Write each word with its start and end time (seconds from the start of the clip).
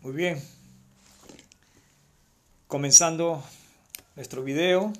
Muy 0.00 0.12
bien. 0.12 0.40
Comenzando 2.68 3.42
nuestro 4.14 4.44
video, 4.44 4.92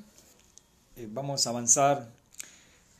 eh, 0.97 1.07
vamos 1.09 1.47
a 1.47 1.51
avanzar 1.51 2.11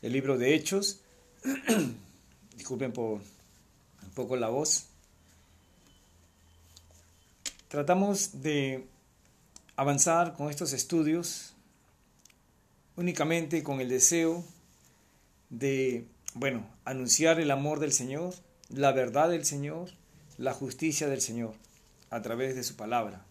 el 0.01 0.13
libro 0.13 0.37
de 0.37 0.55
Hechos. 0.55 1.01
Disculpen 2.55 2.93
por 2.93 3.15
un 3.15 4.09
poco 4.15 4.37
la 4.37 4.47
voz. 4.47 4.85
Tratamos 7.67 8.41
de 8.41 8.87
avanzar 9.75 10.35
con 10.37 10.49
estos 10.49 10.71
estudios 10.71 11.53
únicamente 12.95 13.61
con 13.61 13.81
el 13.81 13.89
deseo 13.89 14.45
de, 15.49 16.05
bueno, 16.33 16.65
anunciar 16.85 17.41
el 17.41 17.51
amor 17.51 17.81
del 17.81 17.91
Señor, 17.91 18.33
la 18.69 18.93
verdad 18.93 19.29
del 19.29 19.43
Señor, 19.43 19.89
la 20.37 20.53
justicia 20.53 21.09
del 21.09 21.19
Señor 21.19 21.55
a 22.09 22.21
través 22.21 22.55
de 22.55 22.63
su 22.63 22.75
palabra. 22.75 23.25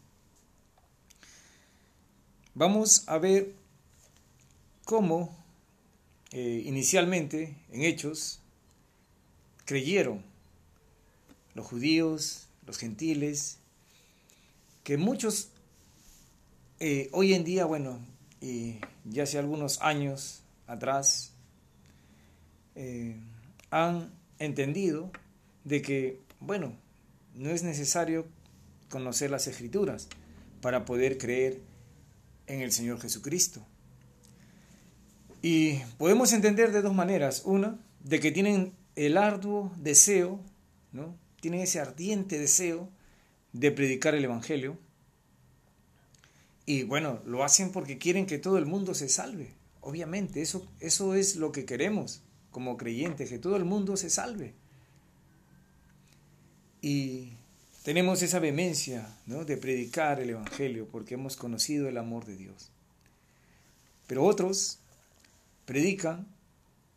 Vamos 2.55 3.05
a 3.09 3.19
ver 3.19 3.55
cómo 4.85 5.37
eh, 6.33 6.63
inicialmente 6.67 7.57
en 7.71 7.83
Hechos 7.83 8.41
creyeron 9.65 10.23
los 11.55 11.67
judíos, 11.67 12.47
los 12.67 12.79
gentiles, 12.79 13.59
que 14.85 14.97
muchos 14.97 15.51
eh, 16.81 17.09
hoy 17.13 17.35
en 17.35 17.45
día, 17.45 17.65
bueno, 17.65 17.99
y 18.41 18.79
ya 19.05 19.25
hace 19.25 19.39
algunos 19.39 19.81
años 19.83 20.43
atrás, 20.67 21.33
eh, 22.77 23.17
han 23.71 24.13
entendido 24.39 25.11
de 25.65 25.83
que, 25.83 26.21
bueno, 26.41 26.73
no 27.35 27.51
es 27.51 27.63
necesario 27.63 28.27
conocer 28.89 29.31
las 29.31 29.47
escrituras 29.47 30.09
para 30.61 30.85
poder 30.85 31.19
creer 31.19 31.61
en 32.47 32.61
el 32.61 32.73
Señor 32.73 33.01
Jesucristo. 33.01 33.65
Y 35.43 35.79
podemos 35.99 36.33
entender 36.33 36.73
de 36.73 36.83
dos 36.83 36.95
maneras. 36.95 37.43
Una, 37.45 37.79
de 38.03 38.21
que 38.21 38.33
tienen 38.33 38.73
el 38.97 39.17
arduo 39.17 39.73
deseo, 39.77 40.41
¿no? 40.93 41.17
Tienen 41.41 41.61
ese 41.61 41.79
ardiente 41.79 42.39
deseo 42.39 42.89
de 43.53 43.71
predicar 43.71 44.15
el 44.15 44.25
Evangelio. 44.25 44.77
Y 46.67 46.83
bueno, 46.83 47.21
lo 47.25 47.45
hacen 47.45 47.71
porque 47.71 47.99
quieren 47.99 48.27
que 48.27 48.39
todo 48.39 48.59
el 48.59 48.67
mundo 48.67 48.95
se 48.95 49.09
salve. 49.09 49.55
Obviamente, 49.81 50.43
eso, 50.43 50.67
eso 50.81 51.15
es 51.15 51.37
lo 51.37 51.53
que 51.53 51.65
queremos 51.65 52.23
como 52.51 52.77
creyentes, 52.77 53.31
que 53.31 53.39
todo 53.39 53.57
el 53.57 53.65
mundo 53.65 53.97
se 53.97 54.11
salve. 54.11 54.55
Y 56.83 57.33
tenemos 57.89 58.21
esa 58.21 58.39
vehemencia 58.39 59.09
¿no? 59.25 59.47
de 59.47 59.57
predicar 59.57 60.21
el 60.21 60.29
Evangelio 60.29 60.87
porque 60.93 61.15
hemos 61.15 61.37
conocido 61.37 61.89
el 61.89 61.97
amor 61.97 62.27
de 62.27 62.37
Dios. 62.37 62.69
Pero 64.07 64.27
otros 64.27 64.81
predican 65.65 66.27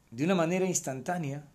de 0.10 0.26
una 0.26 0.36
manera 0.36 0.66
instantánea 0.66 1.46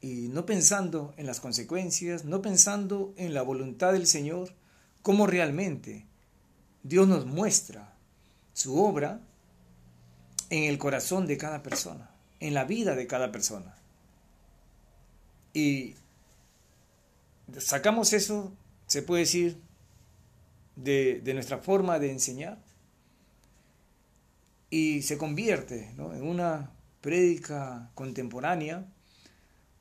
y 0.00 0.28
no 0.28 0.46
pensando 0.46 1.12
en 1.18 1.26
las 1.26 1.40
consecuencias, 1.40 2.24
no 2.24 2.40
pensando 2.40 3.12
en 3.18 3.34
la 3.34 3.42
voluntad 3.42 3.92
del 3.92 4.06
Señor, 4.06 4.54
cómo 5.02 5.26
realmente 5.26 6.06
Dios 6.84 7.06
nos 7.06 7.26
muestra 7.26 7.92
su 8.54 8.82
obra 8.82 9.20
en 10.48 10.64
el 10.64 10.78
corazón 10.78 11.26
de 11.26 11.36
cada 11.36 11.62
persona, 11.62 12.08
en 12.40 12.54
la 12.54 12.64
vida 12.64 12.96
de 12.96 13.06
cada 13.06 13.30
persona. 13.30 13.74
Y 15.52 15.96
sacamos 17.58 18.12
eso, 18.12 18.52
se 18.86 19.02
puede 19.02 19.22
decir, 19.22 19.58
de, 20.76 21.20
nuestra 21.34 21.58
forma 21.58 21.98
de 21.98 22.10
enseñar 22.10 22.58
y 24.70 25.02
se 25.02 25.18
convierte 25.18 25.90
en 25.96 26.26
una 26.26 26.70
prédica 27.00 27.90
contemporánea 27.94 28.86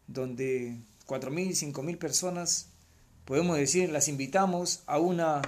donde 0.07 0.78
4.000, 1.07 1.73
5.000 1.73 1.97
personas, 1.97 2.68
podemos 3.25 3.57
decir, 3.57 3.90
las 3.90 4.07
invitamos 4.07 4.84
a 4.85 5.00
una 5.00 5.41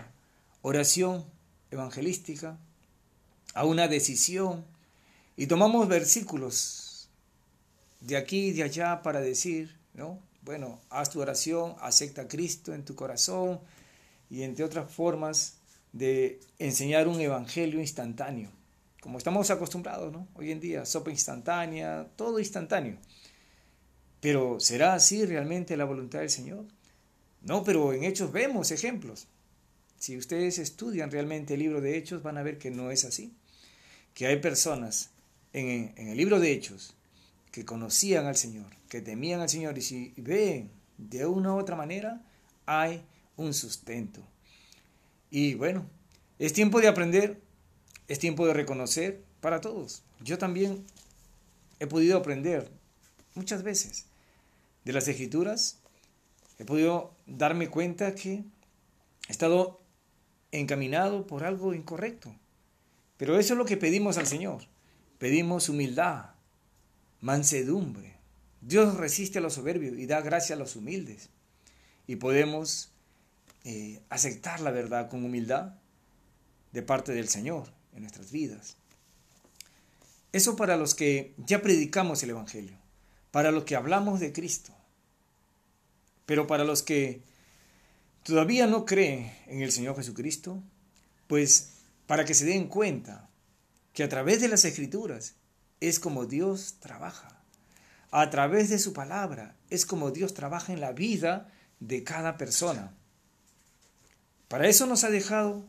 oración 0.62 1.26
evangelística, 1.72 2.58
a 3.54 3.66
una 3.66 3.88
decisión, 3.88 4.64
y 5.36 5.48
tomamos 5.48 5.88
versículos 5.88 7.10
de 8.00 8.18
aquí 8.18 8.48
y 8.48 8.54
de 8.54 8.64
allá 8.64 9.02
para 9.02 9.20
decir, 9.20 9.76
¿no? 9.94 10.20
Bueno, 10.46 10.82
haz 10.90 11.10
tu 11.10 11.22
oración, 11.22 11.76
acepta 11.80 12.24
a 12.24 12.28
Cristo 12.28 12.74
en 12.74 12.84
tu 12.84 12.96
corazón 12.96 13.62
y 14.30 14.44
entre 14.44 14.66
otras 14.66 14.92
formas 14.92 15.58
de 15.94 16.40
enseñar 16.60 17.08
un 17.08 17.22
evangelio 17.22 17.80
instantáneo, 17.80 18.50
como 19.02 19.18
estamos 19.18 19.50
acostumbrados, 19.52 20.12
¿no? 20.12 20.28
Hoy 20.34 20.52
en 20.52 20.60
día, 20.60 20.86
sopa 20.86 21.12
instantánea, 21.12 22.08
todo 22.16 22.40
instantáneo. 22.40 22.98
Pero 24.20 24.60
¿será 24.60 24.94
así 24.94 25.26
realmente 25.26 25.78
la 25.78 25.86
voluntad 25.86 26.20
del 26.20 26.30
Señor? 26.30 26.66
No, 27.42 27.64
pero 27.64 27.94
en 27.94 28.04
Hechos 28.04 28.32
vemos 28.32 28.72
ejemplos. 28.72 29.28
Si 29.98 30.18
ustedes 30.18 30.58
estudian 30.58 31.12
realmente 31.12 31.54
el 31.54 31.60
libro 31.60 31.82
de 31.82 31.98
Hechos, 31.98 32.24
van 32.24 32.38
a 32.38 32.44
ver 32.44 32.58
que 32.58 32.72
no 32.72 32.92
es 32.92 33.06
así. 33.06 33.34
Que 34.14 34.28
hay 34.28 34.38
personas 34.38 35.12
en, 35.52 35.94
en 35.98 36.08
el 36.08 36.18
libro 36.18 36.40
de 36.40 36.52
Hechos 36.52 36.96
que 37.54 37.66
conocían 37.66 38.26
al 38.26 38.36
Señor, 38.36 38.66
que 38.90 39.00
temían 39.00 39.40
al 39.40 39.48
Señor, 39.48 39.78
y 39.78 39.84
si 39.84 40.12
ven 40.18 40.72
de 40.98 41.28
una 41.28 41.54
u 41.54 41.60
otra 41.60 41.76
manera, 41.76 42.20
hay 42.66 43.06
un 43.38 43.54
sustento. 43.54 44.24
Y 45.30 45.54
bueno, 45.54 45.86
es 46.40 46.52
tiempo 46.52 46.82
de 46.82 46.88
aprender, 46.88 47.40
es 48.08 48.18
tiempo 48.18 48.48
de 48.48 48.56
reconocer 48.56 49.24
para 49.40 49.62
todos. 49.62 50.02
Yo 50.20 50.40
también 50.40 50.84
he 51.80 51.86
podido 51.86 52.18
aprender 52.18 52.72
muchas 53.36 53.62
veces 53.62 54.08
de 54.84 54.94
las 54.94 55.08
escrituras, 55.08 55.78
he 56.58 56.66
podido 56.66 57.14
darme 57.28 57.70
cuenta 57.70 58.16
que 58.16 58.44
he 59.28 59.32
estado 59.32 59.80
encaminado 60.52 61.28
por 61.28 61.44
algo 61.44 61.76
incorrecto. 61.76 62.36
Pero 63.18 63.38
eso 63.38 63.54
es 63.54 63.60
lo 63.60 63.66
que 63.66 63.78
pedimos 63.78 64.18
al 64.18 64.26
Señor. 64.26 64.64
Pedimos 65.20 65.70
humildad, 65.70 66.33
mansedumbre. 67.24 68.18
Dios 68.60 68.96
resiste 68.98 69.40
a 69.40 69.42
los 69.42 69.54
soberbios 69.54 69.98
y 69.98 70.06
da 70.06 70.22
gracia 70.22 70.56
a 70.56 70.60
los 70.60 70.76
humildes. 70.76 71.30
Y 72.06 72.18
podemos 72.18 72.92
eh, 73.64 74.02
aceptar 74.10 74.60
la 74.60 74.72
verdad 74.72 75.10
con 75.10 75.24
humildad 75.24 75.74
de 76.74 76.82
parte 76.82 77.14
del 77.14 77.30
Señor 77.30 77.70
en 77.94 78.02
nuestras 78.02 78.32
vidas. 78.32 78.76
Eso 80.34 80.58
para 80.58 80.76
los 80.76 80.96
que 80.96 81.34
ya 81.38 81.62
predicamos 81.62 82.22
el 82.24 82.32
Evangelio, 82.32 82.78
para 83.32 83.52
los 83.52 83.64
que 83.64 83.78
hablamos 83.78 84.20
de 84.20 84.34
Cristo. 84.34 84.74
Pero 86.26 86.46
para 86.46 86.66
los 86.66 86.84
que 86.84 87.22
todavía 88.24 88.68
no 88.68 88.86
creen 88.86 89.34
en 89.48 89.62
el 89.62 89.72
Señor 89.72 89.96
Jesucristo, 89.96 90.62
pues 91.28 91.70
para 92.06 92.26
que 92.26 92.34
se 92.34 92.46
den 92.46 92.68
cuenta 92.68 93.30
que 93.94 94.04
a 94.04 94.10
través 94.10 94.42
de 94.42 94.50
las 94.50 94.66
Escrituras 94.66 95.36
es 95.90 96.00
como 96.00 96.26
Dios 96.26 96.76
trabaja. 96.80 97.42
A 98.10 98.30
través 98.30 98.70
de 98.70 98.80
su 98.80 98.94
palabra 98.94 99.56
es 99.70 99.86
como 99.86 100.12
Dios 100.12 100.34
trabaja 100.34 100.72
en 100.72 100.80
la 100.80 100.94
vida 100.94 101.52
de 101.80 102.04
cada 102.04 102.38
persona. 102.38 102.94
Para 104.48 104.68
eso 104.68 104.86
nos 104.86 105.04
ha 105.04 105.10
dejado 105.10 105.66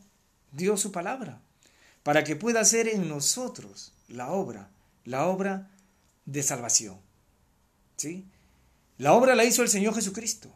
Dios 0.52 0.80
su 0.80 0.92
palabra, 0.92 1.40
para 2.04 2.22
que 2.22 2.36
pueda 2.36 2.60
hacer 2.60 2.86
en 2.86 3.08
nosotros 3.08 3.92
la 4.08 4.30
obra, 4.30 4.70
la 5.04 5.26
obra 5.26 5.70
de 6.26 6.42
salvación. 6.42 6.98
¿Sí? 7.96 8.24
La 8.98 9.14
obra 9.14 9.34
la 9.34 9.44
hizo 9.44 9.62
el 9.62 9.68
Señor 9.68 9.94
Jesucristo 9.94 10.54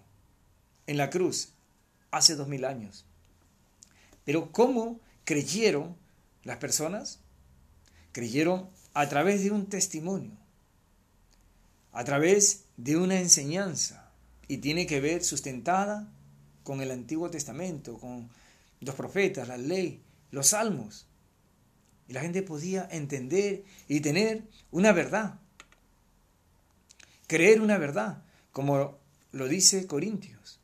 en 0.86 0.98
la 0.98 1.10
cruz 1.10 1.48
hace 2.12 2.36
dos 2.36 2.46
mil 2.46 2.64
años. 2.64 3.06
Pero 4.24 4.52
¿cómo 4.52 5.00
creyeron 5.24 5.96
las 6.44 6.58
personas? 6.58 7.18
Creyeron 8.12 8.70
a 8.98 9.08
través 9.08 9.44
de 9.44 9.52
un 9.52 9.66
testimonio, 9.66 10.36
a 11.92 12.02
través 12.02 12.64
de 12.76 12.96
una 12.96 13.20
enseñanza, 13.20 14.10
y 14.48 14.56
tiene 14.56 14.88
que 14.88 15.00
ver 15.00 15.22
sustentada 15.22 16.12
con 16.64 16.80
el 16.80 16.90
Antiguo 16.90 17.30
Testamento, 17.30 17.96
con 18.00 18.28
los 18.80 18.96
profetas, 18.96 19.46
la 19.46 19.56
ley, 19.56 20.02
los 20.32 20.48
salmos. 20.48 21.06
Y 22.08 22.12
la 22.12 22.22
gente 22.22 22.42
podía 22.42 22.88
entender 22.90 23.62
y 23.86 24.00
tener 24.00 24.42
una 24.72 24.90
verdad, 24.90 25.38
creer 27.28 27.60
una 27.60 27.78
verdad, 27.78 28.24
como 28.50 28.98
lo 29.30 29.46
dice 29.46 29.86
Corintios, 29.86 30.58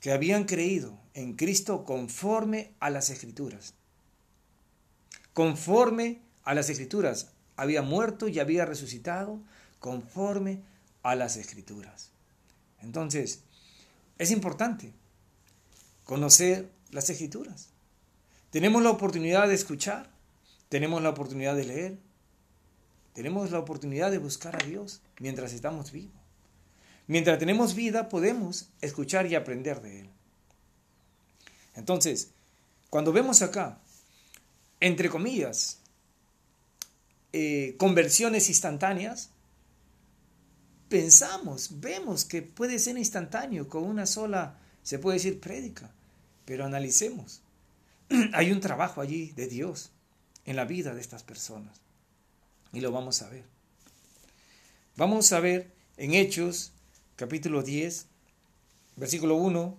que 0.00 0.12
habían 0.12 0.44
creído 0.44 0.98
en 1.12 1.34
Cristo 1.34 1.84
conforme 1.84 2.72
a 2.80 2.88
las 2.88 3.10
escrituras, 3.10 3.74
conforme 5.34 6.24
a 6.44 6.54
las 6.54 6.70
escrituras. 6.70 7.30
Había 7.56 7.82
muerto 7.82 8.28
y 8.28 8.38
había 8.38 8.64
resucitado 8.64 9.40
conforme 9.80 10.60
a 11.02 11.14
las 11.14 11.36
escrituras. 11.36 12.10
Entonces, 12.82 13.40
es 14.18 14.30
importante 14.30 14.92
conocer 16.04 16.68
las 16.90 17.10
escrituras. 17.10 17.68
Tenemos 18.50 18.82
la 18.82 18.90
oportunidad 18.90 19.48
de 19.48 19.54
escuchar, 19.54 20.08
tenemos 20.68 21.02
la 21.02 21.10
oportunidad 21.10 21.56
de 21.56 21.64
leer, 21.64 21.98
tenemos 23.14 23.50
la 23.50 23.58
oportunidad 23.58 24.10
de 24.10 24.18
buscar 24.18 24.56
a 24.56 24.66
Dios 24.66 25.00
mientras 25.18 25.52
estamos 25.52 25.92
vivos. 25.92 26.14
Mientras 27.06 27.38
tenemos 27.38 27.74
vida 27.74 28.08
podemos 28.08 28.68
escuchar 28.80 29.26
y 29.26 29.34
aprender 29.34 29.82
de 29.82 30.00
Él. 30.00 30.10
Entonces, 31.74 32.30
cuando 32.90 33.12
vemos 33.12 33.42
acá, 33.42 33.78
entre 34.80 35.10
comillas, 35.10 35.78
eh, 37.36 37.74
conversiones 37.78 38.48
instantáneas, 38.48 39.30
pensamos, 40.88 41.80
vemos 41.80 42.24
que 42.24 42.42
puede 42.42 42.78
ser 42.78 42.96
instantáneo 42.96 43.68
con 43.68 43.82
una 43.82 44.06
sola, 44.06 44.60
se 44.84 45.00
puede 45.00 45.16
decir, 45.16 45.40
prédica, 45.40 45.90
pero 46.44 46.64
analicemos. 46.64 47.42
Hay 48.34 48.52
un 48.52 48.60
trabajo 48.60 49.00
allí 49.00 49.32
de 49.32 49.48
Dios 49.48 49.90
en 50.46 50.54
la 50.54 50.64
vida 50.64 50.94
de 50.94 51.00
estas 51.00 51.24
personas 51.24 51.80
y 52.72 52.80
lo 52.80 52.92
vamos 52.92 53.20
a 53.20 53.28
ver. 53.28 53.42
Vamos 54.94 55.32
a 55.32 55.40
ver 55.40 55.72
en 55.96 56.14
Hechos 56.14 56.70
capítulo 57.16 57.64
10, 57.64 58.06
versículo 58.94 59.34
1 59.34 59.76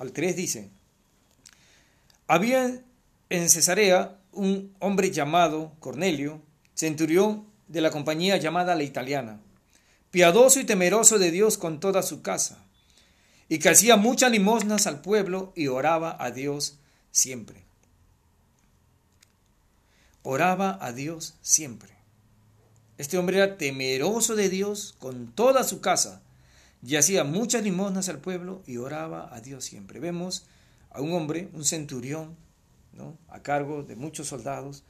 al 0.00 0.10
3 0.10 0.34
dice, 0.34 0.70
había 2.26 2.82
en 3.30 3.48
Cesarea 3.48 4.18
un 4.32 4.74
hombre 4.80 5.12
llamado 5.12 5.72
Cornelio, 5.78 6.42
centurión 6.74 7.46
de 7.68 7.80
la 7.80 7.90
compañía 7.90 8.36
llamada 8.36 8.74
la 8.74 8.82
italiana, 8.82 9.40
piadoso 10.10 10.60
y 10.60 10.64
temeroso 10.64 11.18
de 11.18 11.30
Dios 11.30 11.58
con 11.58 11.80
toda 11.80 12.02
su 12.02 12.22
casa, 12.22 12.64
y 13.48 13.58
que 13.58 13.68
hacía 13.68 13.96
muchas 13.96 14.30
limosnas 14.30 14.86
al 14.86 15.00
pueblo 15.00 15.52
y 15.54 15.66
oraba 15.66 16.16
a 16.18 16.30
Dios 16.30 16.78
siempre. 17.10 17.62
Oraba 20.22 20.78
a 20.80 20.92
Dios 20.92 21.34
siempre. 21.42 21.94
Este 22.96 23.18
hombre 23.18 23.38
era 23.38 23.58
temeroso 23.58 24.36
de 24.36 24.48
Dios 24.48 24.94
con 24.98 25.32
toda 25.32 25.64
su 25.64 25.80
casa 25.80 26.22
y 26.86 26.96
hacía 26.96 27.24
muchas 27.24 27.62
limosnas 27.62 28.08
al 28.08 28.20
pueblo 28.20 28.62
y 28.66 28.76
oraba 28.76 29.34
a 29.34 29.40
Dios 29.40 29.64
siempre. 29.64 30.00
Vemos 30.00 30.46
a 30.90 31.00
un 31.00 31.12
hombre, 31.12 31.48
un 31.52 31.64
centurión, 31.64 32.36
¿no? 32.92 33.18
a 33.28 33.42
cargo 33.42 33.82
de 33.82 33.96
muchos 33.96 34.28
soldados. 34.28 34.84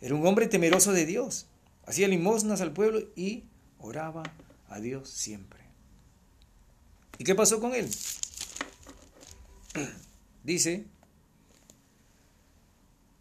Era 0.00 0.14
un 0.14 0.26
hombre 0.26 0.46
temeroso 0.46 0.92
de 0.92 1.06
Dios. 1.06 1.46
Hacía 1.86 2.08
limosnas 2.08 2.60
al 2.60 2.72
pueblo 2.72 3.00
y 3.16 3.44
oraba 3.78 4.22
a 4.68 4.80
Dios 4.80 5.08
siempre. 5.08 5.60
¿Y 7.18 7.24
qué 7.24 7.34
pasó 7.34 7.60
con 7.60 7.74
él? 7.74 7.88
Dice, 10.44 10.84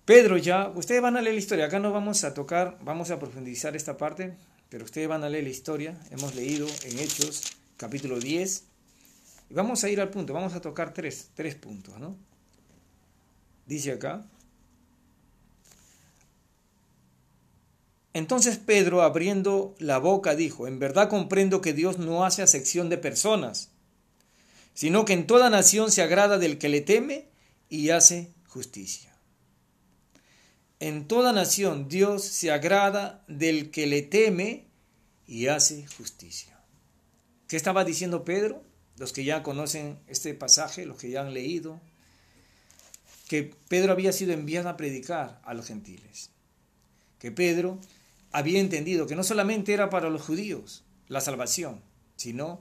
Pedro 0.06 0.38
ya, 0.38 0.70
ustedes 0.70 1.02
van 1.02 1.18
a 1.18 1.22
leer 1.22 1.34
la 1.34 1.40
historia, 1.40 1.66
acá 1.66 1.80
no 1.80 1.92
vamos 1.92 2.24
a 2.24 2.34
tocar, 2.34 2.78
vamos 2.84 3.10
a 3.10 3.18
profundizar 3.18 3.76
esta 3.76 3.98
parte, 3.98 4.36
pero 4.70 4.86
ustedes 4.86 5.08
van 5.08 5.24
a 5.24 5.30
leer 5.30 5.46
la 5.46 5.50
historia, 5.50 6.00
hemos 6.12 6.36
leído 6.36 6.68
en 6.84 7.00
Hechos 7.00 7.44
capítulo 7.78 8.20
10, 8.20 8.64
y 9.50 9.54
vamos 9.54 9.84
a 9.84 9.90
ir 9.90 10.00
al 10.00 10.10
punto, 10.10 10.34
vamos 10.34 10.54
a 10.54 10.62
tocar 10.62 10.94
tres, 10.94 11.30
tres 11.34 11.56
puntos, 11.56 12.00
¿no? 12.00 12.16
Dice 13.66 13.94
acá, 13.94 14.26
Entonces 18.16 18.58
Pedro, 18.58 19.02
abriendo 19.02 19.76
la 19.78 19.98
boca, 19.98 20.38
dijo, 20.38 20.68
en 20.68 20.80
verdad 20.80 21.10
comprendo 21.10 21.60
que 21.60 21.74
Dios 21.74 21.98
no 22.00 22.24
hace 22.24 22.42
acepción 22.42 22.88
de 22.88 22.98
personas, 22.98 23.72
sino 24.74 25.04
que 25.04 25.12
en 25.12 25.28
toda 25.28 25.50
nación 25.50 25.92
se 25.92 26.02
agrada 26.02 26.38
del 26.38 26.58
que 26.58 26.70
le 26.70 26.80
teme 26.80 27.28
y 27.68 27.90
hace 27.90 28.32
justicia. 28.48 29.14
En 30.80 31.10
toda 31.10 31.34
nación 31.34 31.90
Dios 31.90 32.24
se 32.24 32.52
agrada 32.52 33.22
del 33.28 33.70
que 33.70 33.86
le 33.86 34.02
teme 34.02 34.64
y 35.28 35.48
hace 35.48 35.86
justicia. 35.98 36.58
¿Qué 37.50 37.58
estaba 37.58 37.84
diciendo 37.84 38.24
Pedro? 38.24 38.64
Los 38.96 39.12
que 39.12 39.26
ya 39.26 39.44
conocen 39.44 40.00
este 40.08 40.34
pasaje, 40.34 40.86
los 40.86 40.98
que 40.98 41.10
ya 41.10 41.20
han 41.20 41.34
leído, 41.34 41.82
que 43.28 43.54
Pedro 43.68 43.92
había 43.92 44.14
sido 44.14 44.32
enviado 44.32 44.70
a 44.70 44.78
predicar 44.78 45.42
a 45.44 45.54
los 45.54 45.68
gentiles. 45.68 46.30
Que 47.20 47.30
Pedro 47.30 47.78
había 48.36 48.60
entendido 48.60 49.08
que 49.08 49.16
no 49.16 49.24
solamente 49.24 49.74
era 49.74 49.90
para 49.90 50.10
los 50.10 50.22
judíos 50.22 50.84
la 51.08 51.22
salvación, 51.22 51.82
sino 52.18 52.60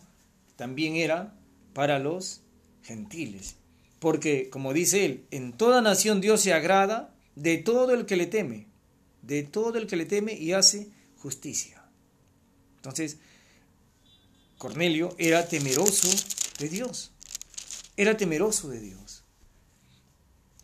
también 0.55 0.95
era 0.95 1.35
para 1.73 1.99
los 1.99 2.43
gentiles. 2.85 3.57
Porque, 3.99 4.49
como 4.51 4.73
dice 4.73 5.05
él, 5.05 5.27
en 5.33 5.53
toda 5.53 5.83
nación 5.83 6.21
Dios 6.21 6.43
se 6.43 6.53
agrada 6.53 7.13
de 7.35 7.59
todo 7.59 7.93
el 7.93 8.07
que 8.07 8.15
le 8.15 8.27
teme, 8.27 8.69
de 9.23 9.43
todo 9.43 9.77
el 9.79 9.89
que 9.89 9.97
le 9.97 10.07
teme 10.07 10.35
y 10.35 10.53
hace 10.53 10.93
justicia. 11.19 11.85
Entonces, 12.77 13.19
Cornelio 14.59 15.17
era 15.19 15.49
temeroso 15.49 16.09
de 16.61 16.69
Dios, 16.69 17.11
era 17.97 18.17
temeroso 18.17 18.69
de 18.69 18.79
Dios. 18.79 19.25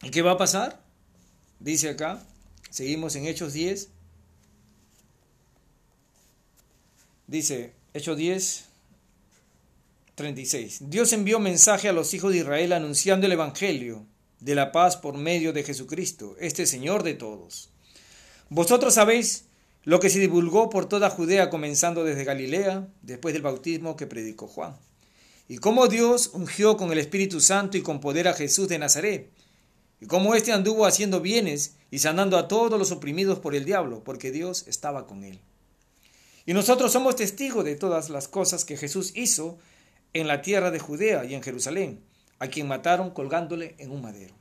¿Y 0.05 0.11
qué 0.11 0.23
va 0.23 0.33
a 0.33 0.39
pasar? 0.39 0.85
Dice 1.59 1.89
acá, 1.89 2.25
seguimos 2.71 3.17
en 3.17 3.27
Hechos 3.27 3.53
10, 3.55 3.89
Dice, 7.31 7.75
Hechos 7.95 8.17
10, 8.17 8.65
36. 10.17 10.91
Dios 10.91 11.13
envió 11.13 11.39
mensaje 11.39 11.89
a 11.89 11.93
los 11.93 12.13
hijos 12.13 12.33
de 12.33 12.39
Israel 12.39 12.73
anunciando 12.73 13.27
el 13.27 13.31
Evangelio 13.31 14.05
de 14.41 14.57
la 14.57 14.73
paz 14.73 14.97
por 14.97 15.17
medio 15.17 15.53
de 15.53 15.63
Jesucristo, 15.63 16.35
este 16.41 16.67
Señor 16.67 17.05
de 17.05 17.15
todos. 17.15 17.71
Vosotros 18.49 18.95
sabéis 18.95 19.45
lo 19.85 20.01
que 20.01 20.11
se 20.11 20.19
divulgó 20.19 20.71
por 20.71 20.89
toda 20.89 21.09
Judea, 21.09 21.51
comenzando 21.51 22.03
desde 22.03 22.25
Galilea, 22.25 22.89
después 23.03 23.33
del 23.33 23.43
bautismo 23.43 23.95
que 23.95 24.09
predicó 24.09 24.49
Juan. 24.49 24.77
Y 25.47 25.59
cómo 25.59 25.87
Dios 25.87 26.33
ungió 26.33 26.77
con 26.77 26.91
el 26.91 26.99
Espíritu 26.99 27.41
Santo 27.41 27.77
y 27.77 27.83
con 27.83 28.01
poder 28.01 28.27
a 28.27 28.35
Jesús 28.35 28.67
de 28.67 28.81
Nazaret, 28.81 29.31
y 30.01 30.07
cómo 30.07 30.35
éste 30.35 30.51
anduvo 30.51 30.85
haciendo 30.85 31.21
bienes 31.21 31.77
y 31.93 32.01
sanando 32.01 32.37
a 32.39 32.49
todos 32.49 32.77
los 32.77 32.91
oprimidos 32.91 33.39
por 33.39 33.55
el 33.55 33.65
diablo, 33.65 34.03
porque 34.03 34.33
Dios 34.33 34.65
estaba 34.67 35.07
con 35.07 35.23
él. 35.23 35.39
Y 36.51 36.53
nosotros 36.53 36.91
somos 36.91 37.15
testigos 37.15 37.65
de 37.65 37.77
todas 37.77 38.11
las 38.11 38.27
cosas 38.27 38.65
que 38.65 38.77
Jesús 38.77 39.13
hizo 39.15 39.57
en 40.15 40.27
la 40.27 40.43
tierra 40.43 40.73
de 40.73 40.81
Judea 40.81 41.25
y 41.25 41.37
en 41.37 41.45
Jerusalén, 41.45 42.01
a 42.41 42.49
quien 42.49 42.67
mataron 42.67 43.11
colgándole 43.11 43.77
en 43.79 43.93
un 43.93 44.03
madero. 44.03 44.35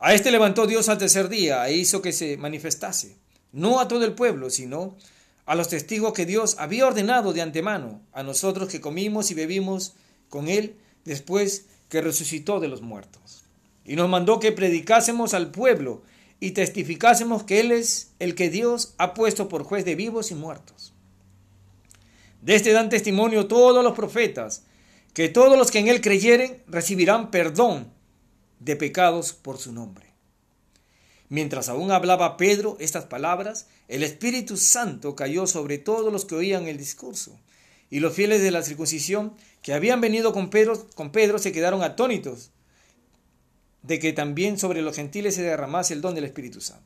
A 0.00 0.12
este 0.12 0.32
levantó 0.32 0.66
Dios 0.66 0.88
al 0.88 0.98
tercer 0.98 1.28
día 1.28 1.68
e 1.68 1.76
hizo 1.76 2.02
que 2.02 2.10
se 2.10 2.36
manifestase, 2.36 3.14
no 3.52 3.78
a 3.78 3.86
todo 3.86 4.04
el 4.04 4.14
pueblo, 4.14 4.50
sino 4.50 4.96
a 5.46 5.54
los 5.54 5.68
testigos 5.68 6.14
que 6.14 6.26
Dios 6.26 6.56
había 6.58 6.88
ordenado 6.88 7.32
de 7.32 7.42
antemano, 7.42 8.02
a 8.12 8.24
nosotros 8.24 8.68
que 8.68 8.80
comimos 8.80 9.30
y 9.30 9.34
bebimos 9.34 9.92
con 10.28 10.48
él 10.48 10.74
después 11.04 11.66
que 11.88 12.02
resucitó 12.02 12.58
de 12.58 12.66
los 12.66 12.82
muertos. 12.82 13.44
Y 13.84 13.94
nos 13.94 14.08
mandó 14.08 14.40
que 14.40 14.50
predicásemos 14.50 15.32
al 15.32 15.52
pueblo 15.52 16.02
y 16.40 16.52
testificásemos 16.52 17.44
que 17.44 17.60
Él 17.60 17.70
es 17.70 18.12
el 18.18 18.34
que 18.34 18.48
Dios 18.48 18.94
ha 18.96 19.12
puesto 19.12 19.48
por 19.48 19.62
juez 19.62 19.84
de 19.84 19.94
vivos 19.94 20.30
y 20.30 20.34
muertos. 20.34 20.94
De 22.40 22.54
este 22.54 22.72
dan 22.72 22.88
testimonio 22.88 23.46
todos 23.46 23.84
los 23.84 23.94
profetas, 23.94 24.64
que 25.12 25.28
todos 25.28 25.58
los 25.58 25.70
que 25.70 25.80
en 25.80 25.88
Él 25.88 26.00
creyeren 26.00 26.62
recibirán 26.66 27.30
perdón 27.30 27.92
de 28.58 28.76
pecados 28.76 29.34
por 29.34 29.58
su 29.58 29.72
nombre. 29.72 30.06
Mientras 31.28 31.68
aún 31.68 31.92
hablaba 31.92 32.38
Pedro 32.38 32.76
estas 32.80 33.04
palabras, 33.04 33.68
el 33.88 34.02
Espíritu 34.02 34.56
Santo 34.56 35.14
cayó 35.14 35.46
sobre 35.46 35.78
todos 35.78 36.10
los 36.10 36.24
que 36.24 36.34
oían 36.34 36.66
el 36.66 36.78
discurso, 36.78 37.38
y 37.90 38.00
los 38.00 38.14
fieles 38.14 38.40
de 38.40 38.50
la 38.50 38.62
circuncisión 38.62 39.34
que 39.62 39.74
habían 39.74 40.00
venido 40.00 40.32
con 40.32 40.48
Pedro, 40.48 40.88
con 40.94 41.12
Pedro 41.12 41.38
se 41.38 41.52
quedaron 41.52 41.82
atónitos 41.82 42.50
de 43.82 43.98
que 43.98 44.12
también 44.12 44.58
sobre 44.58 44.82
los 44.82 44.96
gentiles 44.96 45.34
se 45.34 45.42
derramase 45.42 45.94
el 45.94 46.00
don 46.00 46.14
del 46.14 46.24
Espíritu 46.24 46.60
Santo, 46.60 46.84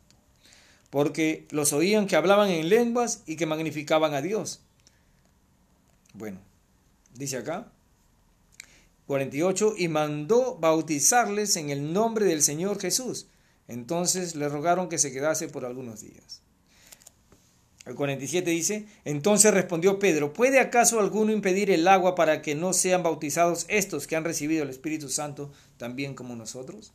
porque 0.91 1.47
los 1.51 1.73
oían 1.73 2.07
que 2.07 2.17
hablaban 2.17 2.51
en 2.51 2.69
lenguas 2.69 3.23
y 3.27 3.37
que 3.37 3.47
magnificaban 3.47 4.15
a 4.15 4.23
Dios. 4.23 4.61
Bueno, 6.13 6.41
dice 7.15 7.39
acá, 7.39 7.73
48, 9.07 9.75
y 9.77 9.89
mandó 9.89 10.57
bautizarles 10.57 11.57
en 11.57 11.71
el 11.71 11.93
nombre 11.93 12.25
del 12.25 12.43
Señor 12.43 12.81
Jesús. 12.81 13.27
Entonces 13.69 14.35
le 14.35 14.49
rogaron 14.49 14.89
que 14.89 14.99
se 14.99 15.13
quedase 15.13 15.49
por 15.49 15.65
algunos 15.65 16.01
días. 16.01 16.44
El 17.87 17.95
47 17.95 18.51
dice, 18.51 18.87
entonces 19.05 19.53
respondió 19.53 19.99
Pedro, 19.99 20.33
¿puede 20.33 20.59
acaso 20.59 21.01
alguno 21.01 21.33
impedir 21.33 21.71
el 21.71 21.87
agua 21.87 22.15
para 22.15 22.41
que 22.41 22.55
no 22.55 22.73
sean 22.73 23.03
bautizados 23.03 23.67
estos 23.69 24.07
que 24.07 24.17
han 24.17 24.25
recibido 24.25 24.63
el 24.63 24.71
Espíritu 24.71 25.11
Santo 25.11 25.53
también 25.77 26.15
como 26.15 26.35
nosotros? 26.35 26.93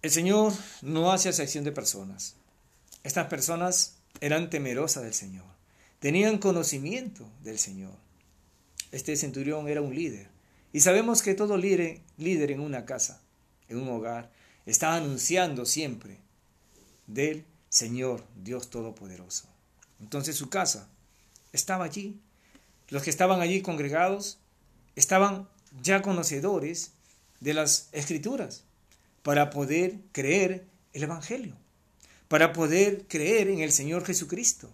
El 0.00 0.10
Señor 0.10 0.52
no 0.80 1.12
hace 1.12 1.28
acepción 1.28 1.64
de 1.64 1.72
personas. 1.72 2.36
Estas 3.02 3.26
personas 3.26 3.96
eran 4.20 4.48
temerosas 4.48 5.02
del 5.02 5.14
Señor, 5.14 5.44
tenían 5.98 6.38
conocimiento 6.38 7.28
del 7.42 7.58
Señor. 7.58 7.94
este 8.92 9.16
centurión 9.16 9.68
era 9.68 9.82
un 9.82 9.94
líder. 9.94 10.28
Y 10.72 10.80
sabemos 10.80 11.22
que 11.22 11.34
todo 11.34 11.56
líder, 11.56 12.00
en 12.18 12.60
una 12.60 12.84
casa, 12.84 13.20
en 13.68 13.78
un 13.78 13.88
hogar, 13.88 14.30
está 14.64 14.94
anunciando 14.94 15.66
siempre 15.66 16.18
del 17.06 17.44
Señor 17.68 18.24
Dios 18.42 18.70
Todopoderoso. 18.70 19.48
Entonces 20.00 20.36
su 20.36 20.48
casa 20.48 20.88
estaba 21.52 21.84
allí. 21.84 22.20
Los 22.88 23.02
que 23.02 23.10
estaban 23.10 23.40
allí 23.40 23.62
congregados 23.62 24.38
estaban 24.94 25.48
ya 25.82 26.02
conocedores 26.02 26.92
de 27.40 27.54
las 27.54 27.88
escrituras 27.92 28.64
para 29.22 29.50
poder 29.50 29.98
creer 30.12 30.66
el 30.92 31.02
Evangelio, 31.02 31.56
para 32.28 32.52
poder 32.52 33.06
creer 33.08 33.48
en 33.48 33.60
el 33.60 33.72
Señor 33.72 34.04
Jesucristo. 34.04 34.70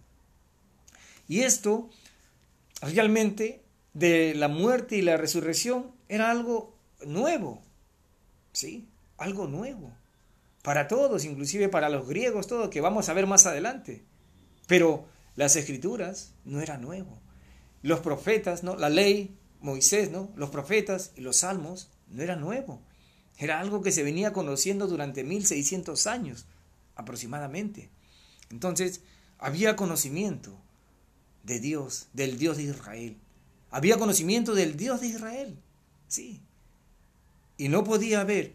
Y 1.27 1.41
esto 1.41 1.91
realmente 2.81 3.63
de 3.95 4.35
la 4.35 4.49
muerte 4.49 4.97
y 4.97 5.03
la 5.03 5.17
resurrección 5.17 5.93
era 6.09 6.31
algo 6.31 6.77
nuevo, 7.05 7.63
¿sí? 8.53 8.89
Algo 9.17 9.47
nuevo. 9.47 9.93
Para 10.63 10.87
todos, 10.87 11.25
inclusive 11.25 11.69
para 11.69 11.89
los 11.89 12.07
griegos, 12.09 12.47
todo, 12.47 12.71
que 12.71 12.81
vamos 12.81 13.09
a 13.09 13.15
ver 13.15 13.27
más 13.27 13.47
adelante. 13.47 14.05
Pero 14.69 15.07
las 15.35 15.57
escrituras 15.57 16.35
no 16.45 16.61
era 16.61 16.79
nuevo. 16.79 17.21
Los 17.83 18.01
profetas, 18.01 18.63
¿no? 18.63 18.77
La 18.77 18.89
ley, 18.89 19.37
Moisés, 19.61 20.11
¿no? 20.11 20.31
Los 20.37 20.51
profetas 20.51 21.13
y 21.17 21.21
los 21.21 21.39
salmos 21.39 21.91
no 22.09 22.23
era 22.23 22.37
nuevo. 22.37 22.81
Era 23.39 23.59
algo 23.59 23.83
que 23.83 23.93
se 23.93 24.05
venía 24.05 24.33
conociendo 24.33 24.87
durante 24.87 25.25
1600 25.25 26.07
años 26.07 26.47
aproximadamente. 26.95 27.91
Entonces, 28.51 29.01
había 29.39 29.75
conocimiento 29.75 30.61
de 31.43 31.59
Dios, 31.59 32.09
del 32.13 32.39
Dios 32.39 32.59
de 32.59 32.65
Israel. 32.65 33.17
Había 33.71 33.99
conocimiento 33.99 34.55
del 34.55 34.77
Dios 34.77 35.01
de 35.01 35.09
Israel. 35.09 35.59
Sí. 36.07 36.43
Y 37.57 37.69
no 37.69 37.83
podía 37.85 38.21
haber 38.21 38.55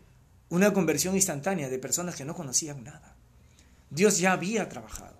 una 0.50 0.74
conversión 0.74 1.16
instantánea 1.16 1.70
de 1.70 1.80
personas 1.80 2.16
que 2.16 2.26
no 2.26 2.36
conocían 2.36 2.84
nada. 2.84 3.16
Dios 3.90 4.20
ya 4.20 4.34
había 4.34 4.70
trabajado. 4.70 5.18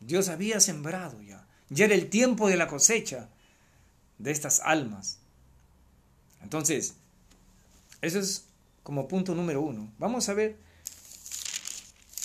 Dios 0.00 0.28
había 0.28 0.60
sembrado 0.60 1.20
ya. 1.22 1.46
Ya 1.68 1.86
era 1.86 1.94
el 1.94 2.10
tiempo 2.10 2.48
de 2.48 2.56
la 2.56 2.68
cosecha 2.68 3.28
de 4.18 4.30
estas 4.30 4.60
almas. 4.60 5.18
Entonces, 6.42 6.94
eso 8.00 8.18
es 8.18 8.44
como 8.82 9.08
punto 9.08 9.34
número 9.34 9.62
uno. 9.62 9.92
Vamos 9.98 10.28
a 10.28 10.34
ver 10.34 10.56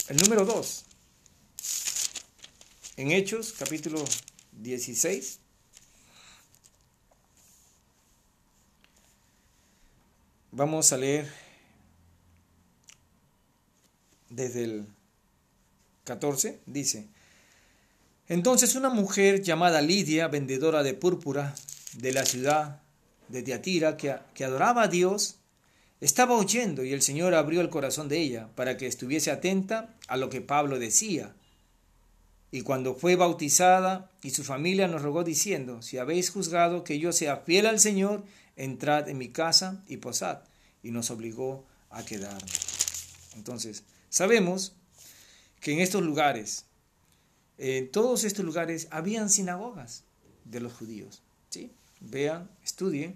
el 0.10 0.18
número 0.18 0.46
dos. 0.46 0.86
En 2.98 3.12
Hechos, 3.12 3.54
capítulo 3.58 4.04
16. 4.54 5.40
Vamos 10.52 10.92
a 10.92 10.98
leer 10.98 11.47
desde 14.38 14.64
el 14.64 14.86
14. 16.06 16.60
Dice, 16.68 17.08
entonces 18.30 18.76
una 18.76 18.90
mujer 18.90 19.42
llamada 19.42 19.82
Lidia, 19.82 20.28
vendedora 20.28 20.84
de 20.84 20.94
púrpura 20.94 21.56
de 21.94 22.14
la 22.14 22.24
ciudad 22.24 22.82
de 23.28 23.42
Tiatira, 23.42 23.98
que, 23.98 24.16
que 24.34 24.46
adoraba 24.46 24.84
a 24.84 24.88
Dios, 24.88 25.40
estaba 26.00 26.38
oyendo 26.38 26.84
y 26.84 26.94
el 26.94 27.02
Señor 27.02 27.34
abrió 27.34 27.60
el 27.60 27.70
corazón 27.70 28.08
de 28.08 28.20
ella 28.20 28.50
para 28.56 28.78
que 28.78 28.86
estuviese 28.86 29.32
atenta 29.32 29.96
a 30.08 30.16
lo 30.16 30.30
que 30.30 30.42
Pablo 30.42 30.78
decía. 30.78 31.34
Y 32.52 32.62
cuando 32.62 32.96
fue 32.96 33.16
bautizada 33.16 34.12
y 34.22 34.30
su 34.30 34.44
familia 34.44 34.88
nos 34.88 35.02
rogó 35.02 35.24
diciendo, 35.24 35.82
si 35.82 35.98
habéis 35.98 36.30
juzgado 36.30 36.84
que 36.84 37.00
yo 37.00 37.12
sea 37.12 37.38
fiel 37.38 37.66
al 37.66 37.80
Señor, 37.80 38.24
entrad 38.56 39.10
en 39.10 39.18
mi 39.18 39.30
casa 39.30 39.84
y 39.88 39.98
posad. 39.98 40.40
Y 40.84 40.92
nos 40.92 41.10
obligó 41.10 41.66
a 41.90 42.06
quedarnos. 42.06 43.34
Entonces, 43.36 43.84
sabemos 44.10 44.76
que 45.60 45.74
en 45.74 45.80
estos 45.80 46.04
lugares, 46.04 46.66
en 47.58 47.92
todos 47.92 48.24
estos 48.24 48.46
lugares, 48.46 48.88
habían 48.92 49.30
sinagogas 49.30 50.04
de 50.46 50.60
los 50.60 50.74
judíos. 50.74 51.22
¿sí? 51.50 51.72
Vean, 52.00 52.50
estudien. 52.64 53.16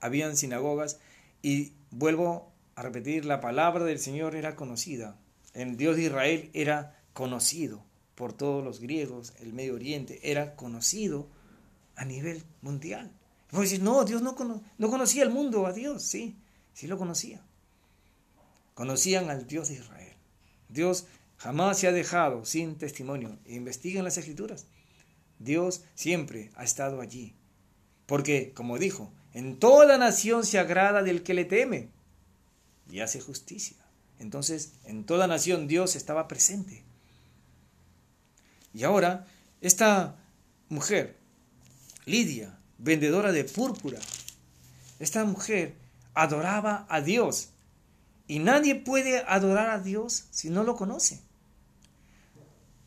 Habían 0.00 0.36
sinagogas 0.36 0.98
y 1.42 1.72
vuelvo 1.90 2.52
a 2.74 2.82
repetir, 2.82 3.24
la 3.24 3.40
palabra 3.40 3.84
del 3.84 3.98
Señor 3.98 4.34
era 4.34 4.56
conocida. 4.56 5.16
El 5.54 5.76
Dios 5.76 5.96
de 5.96 6.04
Israel 6.04 6.50
era 6.54 6.98
conocido 7.12 7.84
por 8.14 8.32
todos 8.32 8.64
los 8.64 8.80
griegos, 8.80 9.34
el 9.40 9.52
Medio 9.52 9.74
Oriente, 9.74 10.20
era 10.30 10.56
conocido 10.56 11.28
a 11.96 12.04
nivel 12.04 12.42
mundial. 12.62 13.10
Vos 13.50 13.62
decís, 13.62 13.80
no, 13.80 14.04
Dios 14.04 14.22
no, 14.22 14.34
no 14.78 14.90
conocía 14.90 15.22
el 15.22 15.30
mundo 15.30 15.66
a 15.66 15.72
Dios, 15.72 16.02
sí, 16.02 16.36
sí 16.72 16.86
lo 16.86 16.96
conocía. 16.96 17.42
Conocían 18.82 19.30
al 19.30 19.46
Dios 19.46 19.68
de 19.68 19.74
Israel. 19.74 20.12
Dios 20.68 21.06
jamás 21.36 21.78
se 21.78 21.86
ha 21.86 21.92
dejado 21.92 22.44
sin 22.44 22.74
testimonio. 22.74 23.38
Investiguen 23.46 24.02
las 24.02 24.18
escrituras. 24.18 24.66
Dios 25.38 25.84
siempre 25.94 26.50
ha 26.56 26.64
estado 26.64 27.00
allí. 27.00 27.32
Porque, 28.06 28.52
como 28.52 28.80
dijo, 28.80 29.12
en 29.34 29.60
toda 29.60 29.98
nación 29.98 30.44
se 30.44 30.58
agrada 30.58 31.04
del 31.04 31.22
que 31.22 31.32
le 31.32 31.44
teme 31.44 31.90
y 32.90 32.98
hace 32.98 33.20
justicia. 33.20 33.76
Entonces, 34.18 34.72
en 34.82 35.04
toda 35.04 35.28
nación 35.28 35.68
Dios 35.68 35.94
estaba 35.94 36.26
presente. 36.26 36.82
Y 38.74 38.82
ahora, 38.82 39.28
esta 39.60 40.16
mujer, 40.68 41.16
Lidia, 42.04 42.58
vendedora 42.78 43.30
de 43.30 43.44
púrpura, 43.44 44.00
esta 44.98 45.24
mujer 45.24 45.76
adoraba 46.14 46.84
a 46.88 47.00
Dios. 47.00 47.50
Y 48.32 48.38
nadie 48.38 48.76
puede 48.76 49.18
adorar 49.28 49.68
a 49.68 49.78
Dios 49.78 50.24
si 50.30 50.48
no 50.48 50.64
lo 50.64 50.74
conoce. 50.74 51.20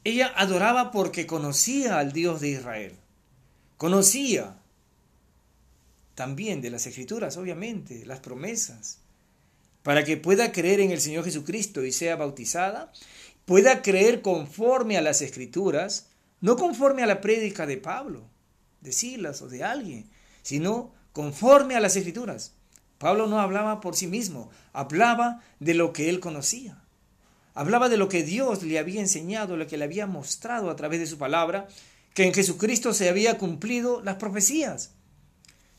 Ella 0.04 0.34
adoraba 0.36 0.90
porque 0.90 1.28
conocía 1.28 2.00
al 2.00 2.14
Dios 2.14 2.42
de 2.42 2.50
Israel. 2.50 2.96
Conocía 3.78 4.58
también 6.16 6.62
de 6.62 6.72
las 6.72 6.88
escrituras, 6.88 7.38
obviamente, 7.38 8.08
las 8.08 8.22
promesas, 8.22 8.98
para 9.84 10.04
que 10.04 10.18
pueda 10.18 10.52
creer 10.52 10.80
en 10.80 10.90
el 10.90 11.00
Señor 11.00 11.24
Jesucristo 11.24 11.86
y 11.86 11.92
sea 11.92 12.16
bautizada, 12.16 12.92
pueda 13.46 13.84
creer 13.84 14.24
conforme 14.24 14.98
a 14.98 15.02
las 15.04 15.22
escrituras, 15.22 16.08
no 16.42 16.56
conforme 16.56 17.04
a 17.04 17.06
la 17.06 17.22
prédica 17.22 17.68
de 17.68 17.78
Pablo, 17.78 18.24
de 18.82 18.92
Silas 18.92 19.44
o 19.44 19.48
de 19.48 19.64
alguien, 19.64 20.10
sino 20.42 20.92
conforme 21.14 21.76
a 21.76 21.80
las 21.80 21.96
escrituras. 21.96 22.56
Pablo 22.98 23.28
no 23.28 23.40
hablaba 23.40 23.82
por 23.82 23.96
sí 23.96 24.08
mismo, 24.08 24.50
hablaba 24.74 25.42
de 25.60 25.74
lo 25.74 25.94
que 25.94 26.10
él 26.10 26.20
conocía. 26.20 26.82
Hablaba 27.54 27.90
de 27.90 27.98
lo 27.98 28.10
que 28.10 28.24
Dios 28.24 28.64
le 28.64 28.80
había 28.80 29.02
enseñado, 29.02 29.58
lo 29.58 29.68
que 29.68 29.78
le 29.78 29.86
había 29.86 30.08
mostrado 30.08 30.70
a 30.70 30.76
través 30.76 31.00
de 31.00 31.08
su 31.08 31.18
palabra, 31.18 31.68
que 32.14 32.26
en 32.26 32.34
Jesucristo 32.34 32.94
se 32.94 33.10
había 33.10 33.38
cumplido 33.38 34.02
las 34.02 34.16
profecías. 34.16 34.92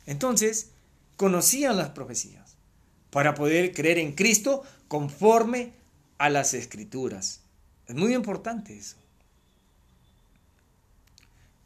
Entonces, 0.07 0.71
conocían 1.17 1.77
las 1.77 1.91
profecías 1.91 2.57
para 3.11 3.35
poder 3.35 3.73
creer 3.73 3.99
en 3.99 4.13
Cristo 4.13 4.63
conforme 4.89 5.73
a 6.19 6.29
las 6.29 6.55
escrituras. 6.55 7.41
Es 7.87 7.95
muy 7.95 8.15
importante 8.15 8.77
eso. 8.77 8.97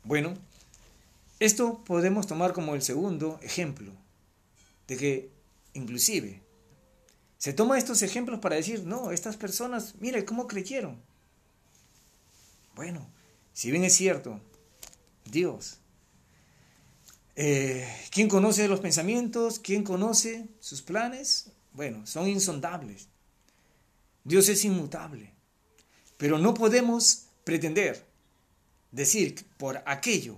Bueno, 0.04 0.34
esto 1.38 1.82
podemos 1.84 2.26
tomar 2.26 2.52
como 2.52 2.74
el 2.74 2.82
segundo 2.82 3.38
ejemplo 3.42 3.92
de 4.88 4.96
que 4.96 5.39
inclusive 5.80 6.42
se 7.38 7.52
toma 7.52 7.78
estos 7.78 8.02
ejemplos 8.02 8.40
para 8.40 8.56
decir, 8.56 8.84
no, 8.84 9.10
estas 9.10 9.36
personas, 9.36 9.94
mire 9.98 10.24
cómo 10.24 10.46
creyeron. 10.46 11.00
Bueno, 12.74 13.10
si 13.52 13.70
bien 13.70 13.84
es 13.84 13.94
cierto, 13.94 14.40
Dios 15.24 15.80
eh, 17.42 17.88
¿Quién 18.10 18.28
conoce 18.28 18.68
los 18.68 18.80
pensamientos? 18.80 19.58
¿Quién 19.58 19.82
conoce 19.82 20.48
sus 20.60 20.82
planes? 20.82 21.50
Bueno, 21.72 22.06
son 22.06 22.28
insondables. 22.28 23.08
Dios 24.24 24.50
es 24.50 24.62
inmutable. 24.66 25.32
Pero 26.18 26.36
no 26.36 26.52
podemos 26.52 27.28
pretender 27.44 28.06
decir 28.92 29.46
por 29.56 29.82
aquello 29.86 30.36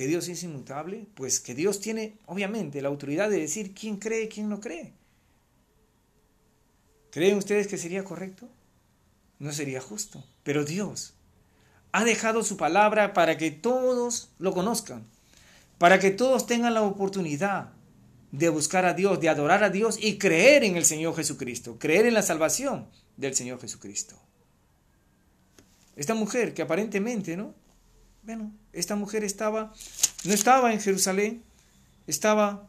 que 0.00 0.06
Dios 0.06 0.28
es 0.28 0.42
inmutable, 0.44 1.04
pues 1.12 1.40
que 1.40 1.54
Dios 1.54 1.78
tiene 1.78 2.16
obviamente 2.24 2.80
la 2.80 2.88
autoridad 2.88 3.28
de 3.28 3.38
decir 3.38 3.74
quién 3.74 3.98
cree 3.98 4.22
y 4.22 4.28
quién 4.28 4.48
no 4.48 4.58
cree. 4.58 4.94
¿Creen 7.10 7.36
ustedes 7.36 7.66
que 7.66 7.76
sería 7.76 8.02
correcto? 8.02 8.48
No 9.38 9.52
sería 9.52 9.82
justo. 9.82 10.24
Pero 10.42 10.64
Dios 10.64 11.12
ha 11.92 12.04
dejado 12.04 12.42
su 12.44 12.56
palabra 12.56 13.12
para 13.12 13.36
que 13.36 13.50
todos 13.50 14.30
lo 14.38 14.54
conozcan 14.54 15.04
para 15.76 15.98
que 15.98 16.10
todos 16.10 16.46
tengan 16.46 16.72
la 16.72 16.82
oportunidad 16.82 17.72
de 18.32 18.48
buscar 18.48 18.86
a 18.86 18.94
Dios, 18.94 19.20
de 19.20 19.28
adorar 19.28 19.62
a 19.64 19.68
Dios 19.68 19.98
y 20.00 20.16
creer 20.16 20.64
en 20.64 20.76
el 20.76 20.86
Señor 20.86 21.14
Jesucristo, 21.14 21.78
creer 21.78 22.06
en 22.06 22.14
la 22.14 22.22
salvación 22.22 22.86
del 23.18 23.34
Señor 23.34 23.60
Jesucristo. 23.60 24.14
Esta 25.94 26.14
mujer 26.14 26.54
que 26.54 26.62
aparentemente, 26.62 27.36
¿no? 27.36 27.54
Bueno, 28.22 28.52
esta 28.72 28.96
mujer 28.96 29.24
estaba 29.24 29.72
no 30.24 30.34
estaba 30.34 30.72
en 30.72 30.80
Jerusalén, 30.80 31.42
estaba 32.06 32.68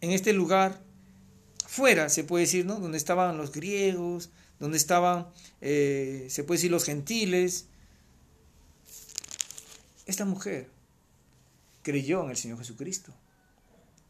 en 0.00 0.10
este 0.10 0.32
lugar 0.32 0.80
fuera, 1.66 2.08
se 2.08 2.24
puede 2.24 2.44
decir, 2.44 2.66
¿no? 2.66 2.76
Donde 2.80 2.98
estaban 2.98 3.36
los 3.36 3.52
griegos, 3.52 4.30
donde 4.58 4.76
estaban, 4.76 5.28
eh, 5.60 6.26
se 6.30 6.42
puede 6.42 6.58
decir, 6.58 6.70
los 6.70 6.84
gentiles. 6.84 7.66
Esta 10.06 10.24
mujer 10.24 10.68
creyó 11.82 12.24
en 12.24 12.30
el 12.30 12.36
Señor 12.36 12.58
Jesucristo, 12.58 13.12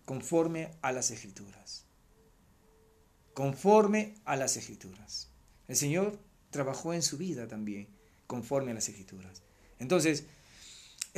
conforme 0.04 0.70
a 0.80 0.92
las 0.92 1.10
escrituras. 1.10 1.84
Conforme 3.34 4.14
a 4.24 4.36
las 4.36 4.56
escrituras. 4.56 5.28
El 5.66 5.76
Señor 5.76 6.18
trabajó 6.50 6.94
en 6.94 7.02
su 7.02 7.18
vida 7.18 7.46
también, 7.46 7.88
conforme 8.26 8.70
a 8.70 8.74
las 8.74 8.88
escrituras. 8.88 9.42
Entonces, 9.78 10.24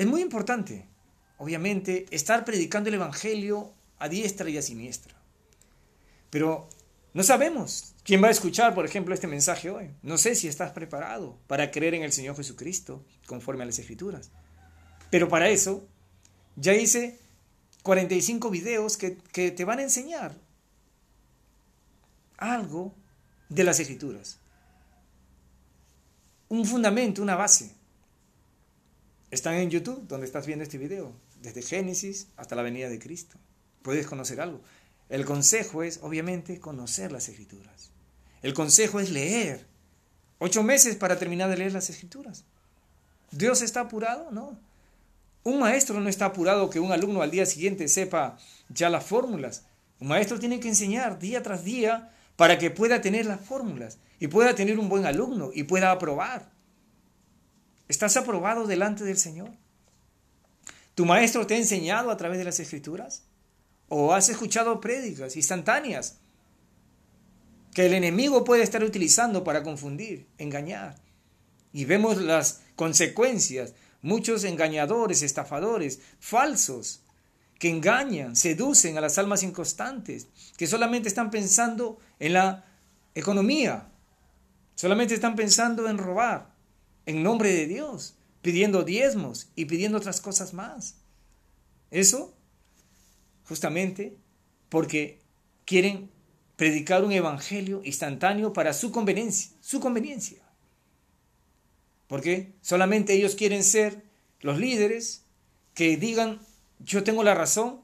es 0.01 0.07
muy 0.07 0.23
importante, 0.23 0.87
obviamente, 1.37 2.07
estar 2.11 2.47
predicando 2.47 2.89
el 2.89 2.95
Evangelio 2.95 3.71
a 3.99 4.09
diestra 4.09 4.49
y 4.49 4.57
a 4.57 4.63
siniestra. 4.63 5.15
Pero 6.31 6.71
no 7.13 7.23
sabemos 7.23 7.95
quién 8.03 8.23
va 8.23 8.29
a 8.29 8.31
escuchar, 8.31 8.75
por 8.75 8.87
ejemplo, 8.87 9.13
este 9.13 9.27
mensaje 9.27 9.69
hoy. 9.69 9.91
No 10.01 10.17
sé 10.17 10.37
si 10.37 10.49
estás 10.49 10.73
preparado 10.73 11.37
para 11.47 11.71
creer 11.71 11.93
en 11.93 12.03
el 12.03 12.13
Señor 12.13 12.35
Jesucristo 12.35 13.05
conforme 13.27 13.63
a 13.63 13.67
las 13.67 13.79
Escrituras. 13.79 14.31
Pero 15.11 15.29
para 15.29 15.51
eso 15.51 15.87
ya 16.57 16.73
hice 16.73 17.19
45 17.83 18.49
videos 18.49 18.97
que, 18.97 19.11
te 19.51 19.65
van 19.67 19.81
a 19.81 19.83
enseñar 19.83 20.35
algo 22.39 22.95
de 23.51 23.65
las 23.65 23.79
Escrituras. 23.81 24.39
Un 26.49 26.65
fundamento, 26.65 27.21
una 27.21 27.37
base. 27.37 27.80
Están 29.31 29.55
en 29.55 29.71
YouTube, 29.71 30.09
donde 30.09 30.27
estás 30.27 30.47
viendo 30.47 30.65
este 30.65 30.77
video, 30.79 31.13
desde 31.41 31.63
Génesis 31.63 32.27
hasta 32.37 32.57
la 32.57 32.63
venida 32.63 32.89
de 32.89 32.99
Cristo. 32.99 33.39
Puedes 33.83 34.07
conocer 34.09 34.41
algo. 34.41 34.61
El 35.09 35.25
consejo 35.25 35.85
es, 35.85 36.01
obviamente, 36.03 36.59
conocer 36.59 37.13
las 37.13 37.29
escrituras. 37.29 37.91
El 38.43 38.55
consejo 38.55 38.99
es 38.99 39.11
leer. 39.11 39.67
Ocho 40.39 40.65
meses 40.65 40.97
para 40.97 41.19
terminar 41.19 41.49
de 41.49 41.59
leer 41.59 41.73
las 41.73 41.91
escrituras. 41.91 42.45
¿Dios 43.31 43.63
está 43.63 43.83
apurado? 43.83 44.33
No. 44.33 44.59
Un 45.45 45.61
maestro 45.61 46.01
no 46.01 46.09
está 46.09 46.27
apurado 46.27 46.69
que 46.69 46.81
un 46.81 46.91
alumno 46.91 47.23
al 47.23 47.31
día 47.31 47.47
siguiente 47.47 47.87
sepa 47.87 48.37
ya 48.69 48.91
las 48.91 49.05
fórmulas. 49.05 49.65
Un 50.01 50.09
maestro 50.09 50.41
tiene 50.41 50.59
que 50.59 50.69
enseñar 50.69 51.21
día 51.21 51.43
tras 51.43 51.63
día 51.63 52.13
para 52.35 52.59
que 52.59 52.71
pueda 52.71 53.01
tener 53.01 53.27
las 53.27 53.41
fórmulas 53.41 53.99
y 54.19 54.27
pueda 54.27 54.57
tener 54.57 54.79
un 54.79 54.89
buen 54.89 55.07
alumno 55.07 55.51
y 55.55 55.63
pueda 55.65 55.93
aprobar. 55.93 56.51
¿Estás 57.91 58.17
aprobado 58.17 58.67
delante 58.67 59.05
del 59.05 59.19
Señor? 59.19 59.51
¿Tu 60.95 61.05
maestro 61.05 61.47
te 61.47 61.55
ha 61.55 61.59
enseñado 61.59 62.11
a 62.11 62.17
través 62.17 62.39
de 62.39 62.45
las 62.45 62.61
escrituras? 62.61 63.25
o 63.91 64.15
has 64.15 64.29
escuchado 64.29 64.81
prédicas 64.81 65.37
instantáneas 65.37 66.19
que 67.75 67.87
el 67.87 67.93
enemigo 67.93 68.45
puede 68.45 68.63
estar 68.63 68.83
utilizando 68.83 69.45
para 69.45 69.63
confundir, 69.63 70.27
engañar. 70.39 70.97
Y 71.73 71.85
vemos 71.85 72.17
las 72.17 72.63
consecuencias, 72.77 73.75
muchos 74.01 74.45
engañadores, 74.45 75.23
estafadores, 75.23 76.01
falsos, 76.21 77.03
que 77.59 77.69
engañan, 77.69 78.37
seducen 78.37 78.97
a 78.97 79.01
las 79.01 79.19
almas 79.19 79.43
inconstantes, 79.43 80.29
que 80.57 80.67
solamente 80.67 81.09
están 81.09 81.31
pensando 81.31 81.99
en 82.19 82.33
la 82.35 82.65
economía, 83.15 83.89
solamente 84.77 85.15
están 85.15 85.35
pensando 85.35 85.89
en 85.89 85.99
robar, 85.99 86.49
en 87.07 87.23
nombre 87.23 87.53
de 87.53 87.67
Dios, 87.67 88.15
pidiendo 88.43 88.83
diezmos 88.83 89.49
y 89.55 89.67
pidiendo 89.67 89.99
otras 89.99 90.21
cosas 90.21 90.55
más. 90.55 90.97
Eso 91.91 92.35
justamente 93.45 94.17
porque 94.69 95.21
quieren 95.65 96.11
predicar 96.57 97.05
un 97.05 97.13
evangelio 97.13 97.81
instantáneo 97.85 98.53
para 98.53 98.73
su 98.73 98.93
conveniencia, 98.93 99.51
su 99.61 99.81
conveniencia. 99.81 100.39
Porque 102.07 102.53
solamente 102.61 103.15
ellos 103.15 103.35
quieren 103.35 103.65
ser 103.65 104.05
los 104.41 104.59
líderes 104.59 105.25
que 105.75 105.97
digan, 105.97 106.41
yo 106.79 107.03
tengo 107.03 107.23
la 107.23 107.35
razón, 107.35 107.81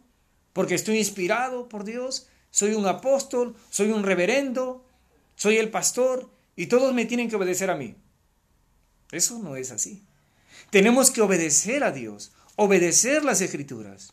porque 0.52 0.74
estoy 0.74 0.98
inspirado 0.98 1.68
por 1.68 1.84
Dios, 1.84 2.28
soy 2.50 2.74
un 2.74 2.86
apóstol, 2.86 3.56
soy 3.70 3.90
un 3.90 4.02
reverendo, 4.02 4.84
soy 5.36 5.56
el 5.56 5.70
pastor, 5.70 6.30
y 6.54 6.66
todos 6.66 6.94
me 6.94 7.06
tienen 7.06 7.28
que 7.28 7.36
obedecer 7.36 7.70
a 7.70 7.76
mí. 7.76 7.94
Eso 9.10 9.38
no 9.38 9.56
es 9.56 9.70
así. 9.70 10.02
Tenemos 10.70 11.10
que 11.10 11.22
obedecer 11.22 11.84
a 11.84 11.92
Dios, 11.92 12.32
obedecer 12.56 13.24
las 13.24 13.40
escrituras 13.40 14.12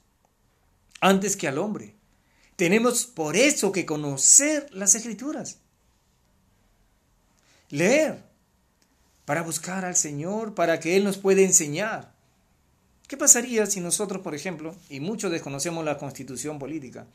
antes 1.02 1.36
que 1.36 1.48
al 1.48 1.58
hombre. 1.58 1.96
Tenemos 2.56 3.06
por 3.06 3.36
eso 3.36 3.72
que 3.72 3.86
conocer 3.86 4.68
las 4.72 4.96
escrituras. 4.96 5.58
Leer 7.70 8.24
para 9.26 9.42
buscar 9.42 9.86
al 9.86 9.96
Señor, 9.96 10.54
para 10.54 10.80
que 10.80 10.96
Él 10.96 11.04
nos 11.04 11.18
pueda 11.18 11.42
enseñar. 11.42 12.14
¿Qué 13.08 13.18
pasaría 13.18 13.66
si 13.66 13.80
nosotros, 13.80 14.22
por 14.22 14.36
ejemplo, 14.36 14.76
y 14.90 15.00
muchos 15.00 15.32
desconocemos 15.32 15.84
la 15.84 15.98
constitución 15.98 16.60
política, 16.60 17.08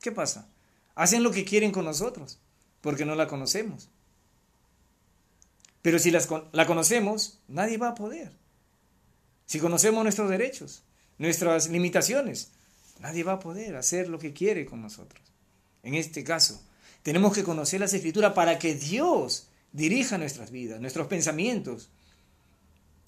¿qué 0.00 0.12
pasa? 0.12 0.48
Hacen 0.94 1.22
lo 1.22 1.30
que 1.30 1.44
quieren 1.44 1.72
con 1.72 1.84
nosotros, 1.84 2.38
porque 2.80 3.04
no 3.04 3.14
la 3.14 3.28
conocemos. 3.28 3.88
Pero 5.86 6.00
si 6.00 6.10
la 6.10 6.66
conocemos, 6.66 7.38
nadie 7.46 7.78
va 7.78 7.90
a 7.90 7.94
poder. 7.94 8.32
Si 9.46 9.60
conocemos 9.60 10.02
nuestros 10.02 10.28
derechos, 10.28 10.82
nuestras 11.16 11.68
limitaciones, 11.68 12.50
Nadie 13.00 13.24
va 13.24 13.34
a 13.34 13.40
poder 13.40 13.76
hacer 13.76 14.08
lo 14.08 14.18
que 14.18 14.32
quiere 14.32 14.64
con 14.64 14.80
nosotros. 14.80 15.22
En 15.82 15.94
este 15.94 16.24
caso, 16.24 16.62
tenemos 17.02 17.34
que 17.34 17.44
conocer 17.44 17.80
las 17.80 17.92
escrituras 17.92 18.32
para 18.32 18.58
que 18.58 18.74
Dios 18.74 19.48
dirija 19.72 20.18
nuestras 20.18 20.50
vidas, 20.50 20.80
nuestros 20.80 21.06
pensamientos, 21.06 21.90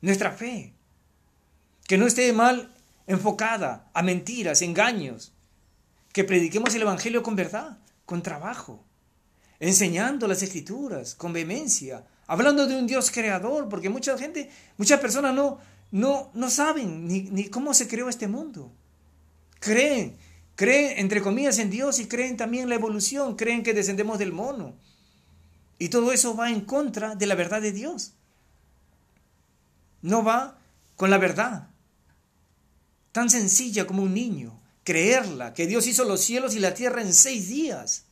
nuestra 0.01 0.33
fe. 0.33 0.75
Que 1.87 1.97
no 1.97 2.07
esté 2.07 2.33
mal 2.33 2.75
enfocada 3.07 3.91
a 3.95 4.03
mentiras, 4.03 4.63
engaños. 4.63 5.33
Que 6.13 6.25
prediquemos 6.25 6.75
el 6.75 6.83
Evangelio 6.83 7.23
con 7.23 7.35
verdad, 7.35 7.79
con 8.05 8.23
trabajo, 8.23 8.85
enseñando 9.61 10.27
las 10.29 10.43
escrituras, 10.43 11.15
con 11.15 11.33
vehemencia, 11.33 12.05
hablando 12.27 12.67
de 12.67 12.77
un 12.77 12.87
Dios 12.87 13.11
creador, 13.11 13.69
porque 13.69 13.89
mucha 13.89 14.17
gente, 14.17 14.51
muchas 14.77 15.01
personas 15.01 15.35
no, 15.35 15.59
no, 15.91 16.31
no 16.35 16.51
saben 16.51 17.07
ni, 17.07 17.23
ni 17.23 17.49
cómo 17.49 17.75
se 17.75 17.89
creó 17.89 18.09
este 18.09 18.29
mundo. 18.29 18.71
Creen, 19.61 20.17
creen 20.55 20.99
entre 20.99 21.23
comillas 21.23 21.59
en 21.59 21.71
Dios 21.71 21.99
y 21.99 22.07
creen 22.07 22.37
también 22.37 22.65
en 22.65 22.69
la 22.69 22.77
evolución, 22.77 23.37
creen 23.37 23.63
que 23.63 23.75
descendemos 23.75 24.19
del 24.19 24.33
mono. 24.33 24.75
Y 25.79 25.89
todo 25.89 26.13
eso 26.13 26.37
va 26.37 26.51
en 26.51 26.63
contra 26.63 27.15
de 27.15 27.27
la 27.27 27.35
verdad 27.35 27.63
de 27.63 27.73
Dios. 27.73 28.13
No 30.03 30.25
va 30.25 30.59
con 30.97 31.11
la 31.11 31.19
verdad. 31.19 31.69
Tan 33.13 33.31
sencilla 33.31 33.87
como 33.87 34.03
un 34.03 34.15
niño. 34.15 34.61
Creerla, 34.85 35.55
que 35.55 35.67
Dios 35.67 35.87
hizo 35.87 36.05
los 36.05 36.21
cielos 36.21 36.55
y 36.55 36.61
la 36.61 36.75
tierra 36.75 37.03
en 37.03 37.13
seis 37.13 37.49
días. 37.49 38.05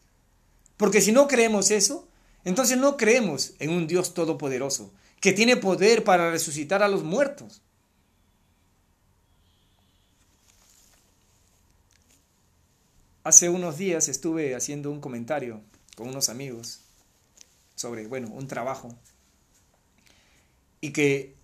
Porque 0.77 1.01
si 1.01 1.13
no 1.13 1.29
creemos 1.29 1.71
eso, 1.71 2.07
entonces 2.45 2.79
no 2.79 2.97
creemos 2.97 3.55
en 3.59 3.71
un 3.71 3.87
Dios 3.87 4.15
todopoderoso, 4.15 4.93
que 5.21 5.33
tiene 5.33 5.57
poder 5.57 6.05
para 6.05 6.31
resucitar 6.31 6.83
a 6.83 6.89
los 6.89 7.03
muertos. 7.03 7.63
Hace 13.25 13.49
unos 13.49 13.77
días 13.77 14.09
estuve 14.09 14.55
haciendo 14.55 14.91
un 14.91 15.01
comentario 15.01 15.61
con 15.97 16.09
unos 16.09 16.29
amigos 16.29 16.83
sobre, 17.75 18.07
bueno, 18.07 18.29
un 18.29 18.47
trabajo 18.47 18.95
y 20.81 20.93
que 20.93 21.35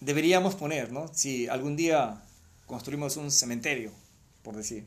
deberíamos 0.00 0.54
poner, 0.54 0.92
¿no? 0.92 1.10
Si 1.14 1.48
algún 1.48 1.76
día 1.76 2.22
construimos 2.66 3.16
un 3.16 3.30
cementerio, 3.30 3.92
por 4.42 4.56
decir. 4.56 4.84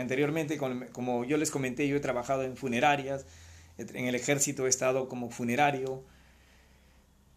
Anteriormente, 0.00 0.58
como 0.58 1.24
yo 1.24 1.36
les 1.36 1.50
comenté, 1.50 1.88
yo 1.88 1.96
he 1.96 2.00
trabajado 2.00 2.42
en 2.42 2.56
funerarias, 2.56 3.24
en 3.78 4.06
el 4.06 4.14
ejército 4.14 4.66
he 4.66 4.68
estado 4.68 5.08
como 5.08 5.30
funerario. 5.30 6.04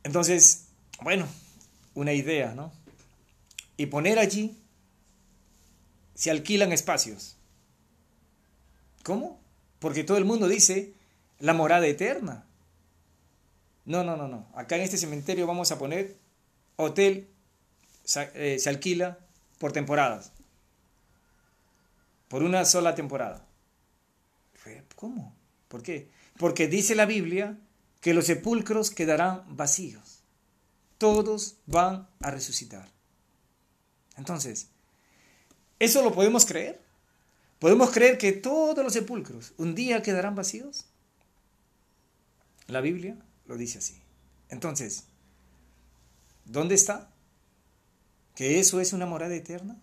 Entonces, 0.04 0.68
bueno, 1.02 1.28
una 1.94 2.14
idea, 2.14 2.54
¿no? 2.56 2.72
Y 3.78 3.88
poner 3.88 4.20
allí, 4.20 4.58
se 6.16 6.32
alquilan 6.32 6.74
espacios 6.74 7.38
¿Cómo? 9.04 9.40
Porque 9.80 10.04
todo 10.04 10.18
el 10.18 10.26
mundo 10.26 10.48
dice 10.48 10.94
la 11.40 11.54
morada 11.54 11.88
eterna. 11.88 12.46
No, 13.86 14.04
no, 14.04 14.18
no, 14.18 14.28
no. 14.28 14.48
Acá 14.54 14.76
en 14.76 14.84
este 14.84 14.98
cementerio 14.98 15.48
vamos 15.48 15.72
a 15.72 15.80
poner 15.80 16.18
hotel, 16.76 17.28
eh, 18.36 18.58
se 18.60 18.70
alquila 18.70 19.18
por 19.58 19.72
temporadas. 19.72 20.32
Por 22.30 22.44
una 22.44 22.64
sola 22.64 22.96
temporada. 22.96 23.46
¿Cómo? 24.96 25.36
¿Por 25.68 25.84
qué? 25.84 26.10
Porque 26.38 26.68
dice 26.68 26.96
la 26.96 27.06
Biblia 27.06 27.58
que 28.00 28.14
los 28.14 28.26
sepulcros 28.26 28.92
quedarán 28.92 29.44
vacíos. 29.58 30.24
Todos 30.98 31.58
van 31.66 32.08
a 32.22 32.32
resucitar. 32.32 32.90
Entonces, 34.16 34.70
¿Eso 35.80 36.04
lo 36.04 36.14
podemos 36.14 36.46
creer? 36.46 36.82
¿Podemos 37.58 37.90
creer 37.92 38.18
que 38.18 38.34
todos 38.34 38.84
los 38.84 38.94
sepulcros 38.94 39.54
un 39.58 39.76
día 39.76 40.04
quedarán 40.04 40.36
vacíos? 40.36 40.86
La 42.68 42.82
Biblia 42.82 43.18
lo 43.48 43.58
dice 43.58 43.80
así. 43.80 44.00
Entonces, 44.50 45.06
¿dónde 46.46 46.76
está? 46.76 47.12
¿Que 48.36 48.60
eso 48.60 48.80
es 48.82 48.94
una 48.94 49.06
morada 49.06 49.36
eterna? 49.36 49.78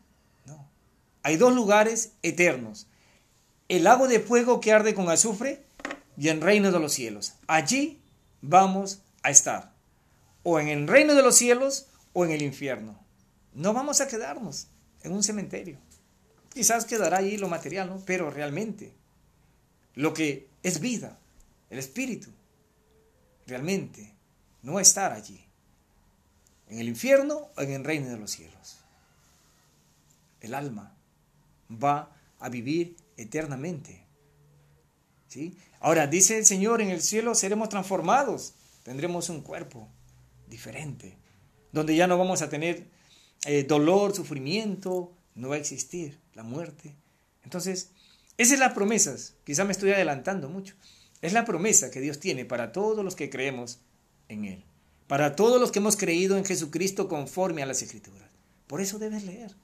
Hay 1.26 1.38
dos 1.38 1.52
lugares 1.52 2.12
eternos. 2.22 2.86
El 3.68 3.82
lago 3.82 4.06
de 4.06 4.20
fuego 4.20 4.60
que 4.60 4.70
arde 4.70 4.94
con 4.94 5.10
azufre 5.10 5.64
y 6.16 6.28
el 6.28 6.40
reino 6.40 6.70
de 6.70 6.78
los 6.78 6.92
cielos. 6.92 7.34
Allí 7.48 8.00
vamos 8.42 9.00
a 9.24 9.30
estar. 9.30 9.72
O 10.44 10.60
en 10.60 10.68
el 10.68 10.86
reino 10.86 11.16
de 11.16 11.22
los 11.22 11.34
cielos 11.34 11.88
o 12.12 12.24
en 12.24 12.30
el 12.30 12.42
infierno. 12.42 12.96
No 13.54 13.72
vamos 13.72 14.00
a 14.00 14.06
quedarnos 14.06 14.68
en 15.02 15.10
un 15.10 15.24
cementerio. 15.24 15.78
Quizás 16.54 16.84
quedará 16.84 17.16
allí 17.16 17.38
lo 17.38 17.48
material, 17.48 17.88
¿no? 17.88 18.00
Pero 18.06 18.30
realmente, 18.30 18.92
lo 19.96 20.14
que 20.14 20.48
es 20.62 20.78
vida, 20.78 21.18
el 21.70 21.80
espíritu, 21.80 22.30
realmente 23.48 24.14
no 24.62 24.78
estar 24.78 25.10
allí. 25.10 25.44
En 26.68 26.78
el 26.78 26.86
infierno 26.86 27.48
o 27.56 27.62
en 27.62 27.72
el 27.72 27.82
reino 27.82 28.10
de 28.10 28.16
los 28.16 28.30
cielos. 28.30 28.76
El 30.40 30.54
alma 30.54 30.95
va 31.70 32.16
a 32.38 32.48
vivir 32.48 32.96
eternamente. 33.16 34.06
¿Sí? 35.28 35.56
Ahora, 35.80 36.06
dice 36.06 36.38
el 36.38 36.46
Señor, 36.46 36.80
en 36.80 36.88
el 36.88 37.00
cielo 37.00 37.34
seremos 37.34 37.68
transformados, 37.68 38.54
tendremos 38.82 39.28
un 39.28 39.40
cuerpo 39.40 39.88
diferente, 40.48 41.18
donde 41.72 41.96
ya 41.96 42.06
no 42.06 42.16
vamos 42.16 42.42
a 42.42 42.48
tener 42.48 42.88
eh, 43.44 43.64
dolor, 43.64 44.14
sufrimiento, 44.14 45.12
no 45.34 45.48
va 45.48 45.56
a 45.56 45.58
existir 45.58 46.20
la 46.34 46.42
muerte. 46.42 46.96
Entonces, 47.44 47.90
esa 48.38 48.54
es 48.54 48.60
la 48.60 48.74
promesa, 48.74 49.16
quizá 49.44 49.64
me 49.64 49.72
estoy 49.72 49.90
adelantando 49.92 50.48
mucho, 50.48 50.74
es 51.22 51.32
la 51.32 51.44
promesa 51.44 51.90
que 51.90 52.00
Dios 52.00 52.20
tiene 52.20 52.44
para 52.44 52.72
todos 52.72 53.04
los 53.04 53.16
que 53.16 53.30
creemos 53.30 53.80
en 54.28 54.44
Él, 54.44 54.64
para 55.06 55.36
todos 55.36 55.60
los 55.60 55.72
que 55.72 55.78
hemos 55.78 55.96
creído 55.96 56.36
en 56.36 56.44
Jesucristo 56.44 57.08
conforme 57.08 57.62
a 57.62 57.66
las 57.66 57.82
Escrituras. 57.82 58.30
Por 58.66 58.80
eso 58.80 58.98
debes 58.98 59.24
leer, 59.24 59.54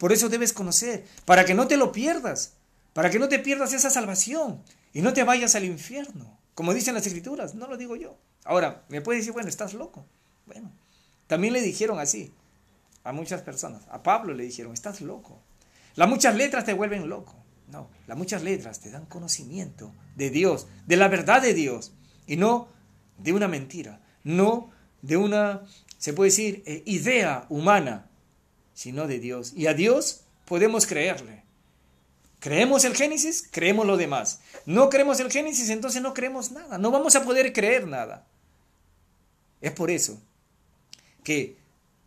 por 0.00 0.14
eso 0.14 0.30
debes 0.30 0.54
conocer, 0.54 1.04
para 1.26 1.44
que 1.44 1.52
no 1.52 1.68
te 1.68 1.76
lo 1.76 1.92
pierdas, 1.92 2.54
para 2.94 3.10
que 3.10 3.18
no 3.18 3.28
te 3.28 3.38
pierdas 3.38 3.74
esa 3.74 3.90
salvación 3.90 4.62
y 4.94 5.02
no 5.02 5.12
te 5.12 5.24
vayas 5.24 5.56
al 5.56 5.64
infierno. 5.64 6.40
Como 6.54 6.72
dicen 6.72 6.94
las 6.94 7.06
escrituras, 7.06 7.54
no 7.54 7.66
lo 7.66 7.76
digo 7.76 7.96
yo. 7.96 8.16
Ahora, 8.46 8.82
me 8.88 9.02
puede 9.02 9.18
decir, 9.18 9.34
bueno, 9.34 9.50
estás 9.50 9.74
loco. 9.74 10.06
Bueno, 10.46 10.72
también 11.26 11.52
le 11.52 11.60
dijeron 11.60 11.98
así 11.98 12.32
a 13.04 13.12
muchas 13.12 13.42
personas. 13.42 13.82
A 13.90 14.02
Pablo 14.02 14.32
le 14.32 14.44
dijeron, 14.44 14.72
estás 14.72 15.02
loco. 15.02 15.42
Las 15.96 16.08
muchas 16.08 16.34
letras 16.34 16.64
te 16.64 16.72
vuelven 16.72 17.10
loco. 17.10 17.36
No, 17.68 17.90
las 18.06 18.16
muchas 18.16 18.42
letras 18.42 18.80
te 18.80 18.90
dan 18.90 19.04
conocimiento 19.04 19.92
de 20.16 20.30
Dios, 20.30 20.66
de 20.86 20.96
la 20.96 21.08
verdad 21.08 21.42
de 21.42 21.52
Dios, 21.52 21.92
y 22.26 22.36
no 22.38 22.68
de 23.18 23.34
una 23.34 23.48
mentira, 23.48 24.00
no 24.24 24.70
de 25.02 25.18
una, 25.18 25.60
se 25.98 26.14
puede 26.14 26.30
decir, 26.30 26.62
eh, 26.64 26.82
idea 26.86 27.44
humana, 27.50 28.09
sino 28.80 29.06
de 29.06 29.18
Dios. 29.18 29.52
Y 29.54 29.66
a 29.66 29.74
Dios 29.74 30.22
podemos 30.46 30.86
creerle. 30.86 31.42
¿Creemos 32.38 32.86
el 32.86 32.96
Génesis? 32.96 33.46
Creemos 33.50 33.86
lo 33.86 33.98
demás. 33.98 34.40
No 34.64 34.88
creemos 34.88 35.20
el 35.20 35.30
Génesis, 35.30 35.68
entonces 35.68 36.00
no 36.00 36.14
creemos 36.14 36.50
nada. 36.50 36.78
No 36.78 36.90
vamos 36.90 37.14
a 37.14 37.22
poder 37.22 37.52
creer 37.52 37.86
nada. 37.86 38.26
Es 39.60 39.72
por 39.72 39.90
eso 39.90 40.18
que 41.24 41.58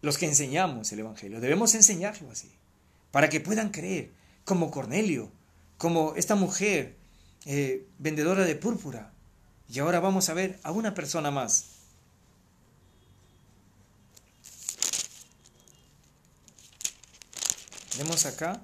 los 0.01 0.17
que 0.17 0.25
enseñamos 0.25 0.91
el 0.91 1.01
Evangelio 1.01 1.39
debemos 1.39 1.75
enseñarlo 1.75 2.31
así, 2.31 2.51
para 3.12 3.29
que 3.29 3.39
puedan 3.39 3.69
creer, 3.69 4.09
como 4.43 4.71
Cornelio, 4.71 5.29
como 5.77 6.15
esta 6.15 6.33
mujer 6.33 6.95
eh, 7.45 7.86
vendedora 7.99 8.45
de 8.45 8.55
púrpura. 8.55 9.13
Y 9.69 9.77
ahora 9.77 9.99
vamos 9.99 10.27
a 10.29 10.33
ver 10.33 10.59
a 10.63 10.71
una 10.71 10.95
persona 10.95 11.29
más. 11.29 11.67
Vemos 17.97 18.25
acá 18.25 18.62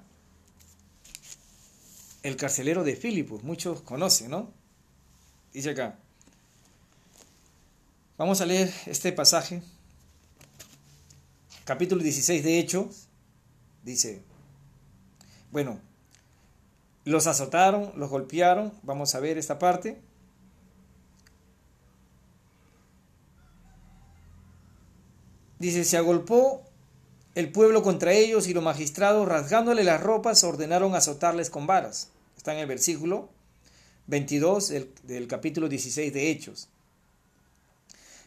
el 2.22 2.36
carcelero 2.36 2.84
de 2.84 2.96
Filipos, 2.96 3.42
muchos 3.42 3.80
conocen, 3.82 4.30
¿no? 4.30 4.52
Dice 5.52 5.70
acá. 5.70 5.98
Vamos 8.18 8.40
a 8.40 8.46
leer 8.46 8.72
este 8.86 9.12
pasaje, 9.12 9.62
capítulo 11.64 12.02
16 12.02 12.44
de 12.44 12.58
Hechos, 12.58 13.06
dice, 13.82 14.22
bueno, 15.50 15.80
los 17.04 17.26
azotaron, 17.26 17.92
los 17.96 18.10
golpearon, 18.10 18.74
vamos 18.82 19.14
a 19.14 19.20
ver 19.20 19.38
esta 19.38 19.58
parte. 19.58 20.00
Dice, 25.58 25.84
se 25.84 25.96
agolpó 25.96 26.69
el 27.34 27.52
pueblo 27.52 27.82
contra 27.82 28.12
ellos 28.12 28.48
y 28.48 28.54
los 28.54 28.64
magistrados, 28.64 29.28
rasgándole 29.28 29.84
las 29.84 30.02
ropas, 30.02 30.42
ordenaron 30.44 30.94
azotarles 30.94 31.50
con 31.50 31.66
varas. 31.66 32.08
Está 32.36 32.52
en 32.54 32.60
el 32.60 32.66
versículo 32.66 33.28
22 34.06 34.72
del, 35.04 35.26
capítulo 35.28 35.68
16 35.68 36.12
de 36.12 36.30
Hechos. 36.30 36.68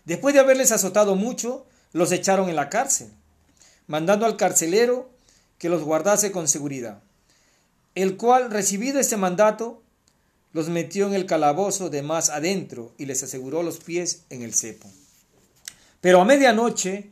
Después 0.06 0.34
de 0.34 0.40
haberles 0.40 0.72
azotado 0.72 1.16
mucho, 1.16 1.66
los 1.92 2.12
echaron 2.12 2.50
en 2.50 2.56
la 2.56 2.70
cárcel, 2.70 3.10
mandando 3.88 4.26
al 4.26 4.38
carcelero 4.38 5.10
que 5.58 5.70
los 5.70 5.84
guardase 5.84 6.32
con 6.32 6.48
seguridad, 6.48 7.02
el 7.96 8.18
cual, 8.18 8.52
recibido 8.52 9.00
este 9.00 9.18
mandato, 9.18 9.82
los 10.54 10.70
metió 10.70 11.08
en 11.08 11.14
el 11.14 11.26
calabozo 11.26 11.90
de 11.90 12.02
más 12.02 12.30
adentro 12.30 12.94
y 12.98 13.06
les 13.06 13.24
aseguró 13.24 13.64
los 13.64 13.78
pies 13.80 14.24
en 14.30 14.42
el 14.44 14.54
cepo. 14.54 14.90
Pero 16.00 16.22
a 16.22 16.26
medianoche 16.26 17.12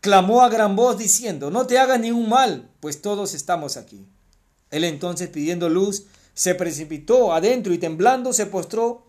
clamó 0.00 0.42
a 0.42 0.48
gran 0.48 0.76
voz 0.76 0.98
diciendo, 0.98 1.50
no 1.50 1.66
te 1.66 1.78
hagas 1.78 2.00
ningún 2.00 2.28
mal, 2.28 2.70
pues 2.80 3.02
todos 3.02 3.34
estamos 3.34 3.76
aquí. 3.76 4.06
Él 4.70 4.84
entonces, 4.84 5.28
pidiendo 5.28 5.68
luz, 5.68 6.06
se 6.34 6.54
precipitó 6.54 7.32
adentro 7.32 7.72
y 7.72 7.78
temblando 7.78 8.32
se 8.32 8.46
postró 8.46 9.06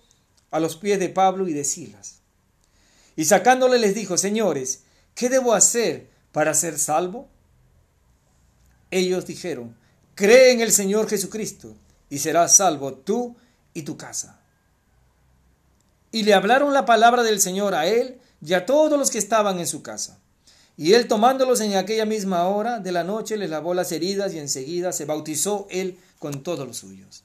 a 0.52 0.60
los 0.60 0.78
pies 0.78 1.00
de 1.00 1.10
Pablo 1.10 1.48
y 1.48 1.54
de 1.54 1.64
Silas. 1.64 2.20
Y 3.16 3.26
sacándole 3.26 3.80
les 3.80 3.96
dijo, 3.96 4.18
señores, 4.18 4.84
¿qué 5.16 5.30
debo 5.30 5.54
hacer 5.54 6.10
para 6.32 6.54
ser 6.54 6.80
salvo? 6.80 7.28
Ellos 8.92 9.26
dijeron, 9.26 9.76
cree 10.16 10.52
en 10.52 10.62
el 10.62 10.72
Señor 10.72 11.10
Jesucristo 11.10 11.76
y 12.10 12.20
serás 12.20 12.56
salvo 12.56 12.94
tú 12.94 13.36
y 13.74 13.82
tu 13.82 13.98
casa. 13.98 14.40
Y 16.12 16.24
le 16.24 16.34
hablaron 16.34 16.74
la 16.74 16.86
palabra 16.86 17.24
del 17.24 17.42
Señor 17.42 17.76
a 17.76 17.88
él 17.88 18.22
y 18.42 18.54
a 18.54 18.66
todos 18.66 18.98
los 18.98 19.12
que 19.12 19.18
estaban 19.18 19.60
en 19.60 19.68
su 19.68 19.82
casa. 19.82 20.20
Y 20.78 20.94
él 20.94 21.08
tomándolos 21.08 21.60
en 21.62 21.76
aquella 21.76 22.06
misma 22.06 22.48
hora 22.48 22.80
de 22.80 22.92
la 22.92 23.04
noche 23.04 23.36
les 23.36 23.50
lavó 23.50 23.74
las 23.74 23.92
heridas 23.92 24.34
y 24.34 24.40
enseguida 24.40 24.92
se 24.92 25.06
bautizó 25.06 25.68
él 25.72 25.98
con 26.20 26.44
todos 26.44 26.68
los 26.68 26.78
suyos. 26.78 27.24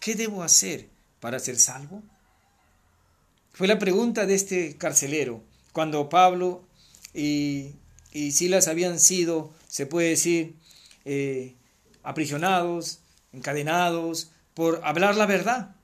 ¿Qué 0.00 0.14
debo 0.14 0.42
hacer 0.42 0.88
para 1.20 1.38
ser 1.38 1.58
salvo? 1.58 2.02
Fue 3.52 3.68
la 3.68 3.78
pregunta 3.78 4.24
de 4.24 4.34
este 4.34 4.76
carcelero 4.78 5.42
cuando 5.72 6.08
Pablo 6.08 6.64
y, 7.12 7.74
Silas 8.12 8.66
habían 8.66 8.98
sido, 8.98 9.52
se 9.68 9.84
puede 9.84 10.08
decir, 10.08 10.56
eh, 11.04 11.54
aprisionados, 12.02 13.00
encadenados 13.32 14.30
por 14.54 14.80
hablar 14.84 15.16
la 15.16 15.26
verdad. 15.26 15.76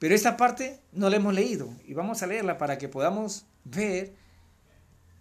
Pero 0.00 0.16
esta 0.16 0.36
parte 0.36 0.80
no 0.90 1.08
la 1.08 1.16
hemos 1.16 1.34
leído 1.34 1.72
y 1.86 1.94
vamos 1.94 2.22
a 2.22 2.26
leerla 2.26 2.58
para 2.58 2.78
que 2.78 2.88
podamos 2.88 3.44
ver 3.64 4.12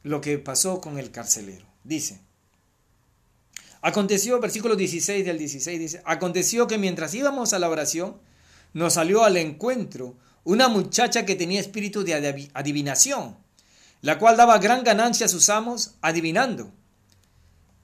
lo 0.03 0.21
que 0.21 0.37
pasó 0.37 0.81
con 0.81 0.97
el 0.97 1.11
carcelero. 1.11 1.65
Dice, 1.83 2.21
aconteció, 3.81 4.39
versículo 4.39 4.75
16 4.75 5.25
del 5.25 5.37
16 5.37 5.79
dice, 5.79 6.01
aconteció 6.05 6.67
que 6.67 6.77
mientras 6.77 7.13
íbamos 7.13 7.53
a 7.53 7.59
la 7.59 7.69
oración, 7.69 8.17
nos 8.73 8.93
salió 8.93 9.23
al 9.23 9.37
encuentro 9.37 10.15
una 10.43 10.67
muchacha 10.67 11.25
que 11.25 11.35
tenía 11.35 11.59
espíritu 11.59 12.03
de 12.03 12.49
adivinación, 12.53 13.37
la 14.01 14.17
cual 14.17 14.37
daba 14.37 14.57
gran 14.57 14.83
ganancia 14.83 15.25
a 15.25 15.29
sus 15.29 15.49
amos 15.49 15.95
adivinando. 16.01 16.71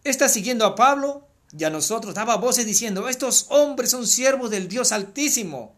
Esta 0.03 0.29
siguiendo 0.29 0.65
a 0.65 0.75
Pablo, 0.75 1.27
y 1.57 1.63
a 1.63 1.69
nosotros 1.69 2.13
daba 2.13 2.35
voces 2.37 2.65
diciendo, 2.65 3.07
estos 3.07 3.47
hombres 3.49 3.91
son 3.91 4.05
siervos 4.05 4.49
del 4.49 4.67
Dios 4.67 4.91
Altísimo, 4.91 5.75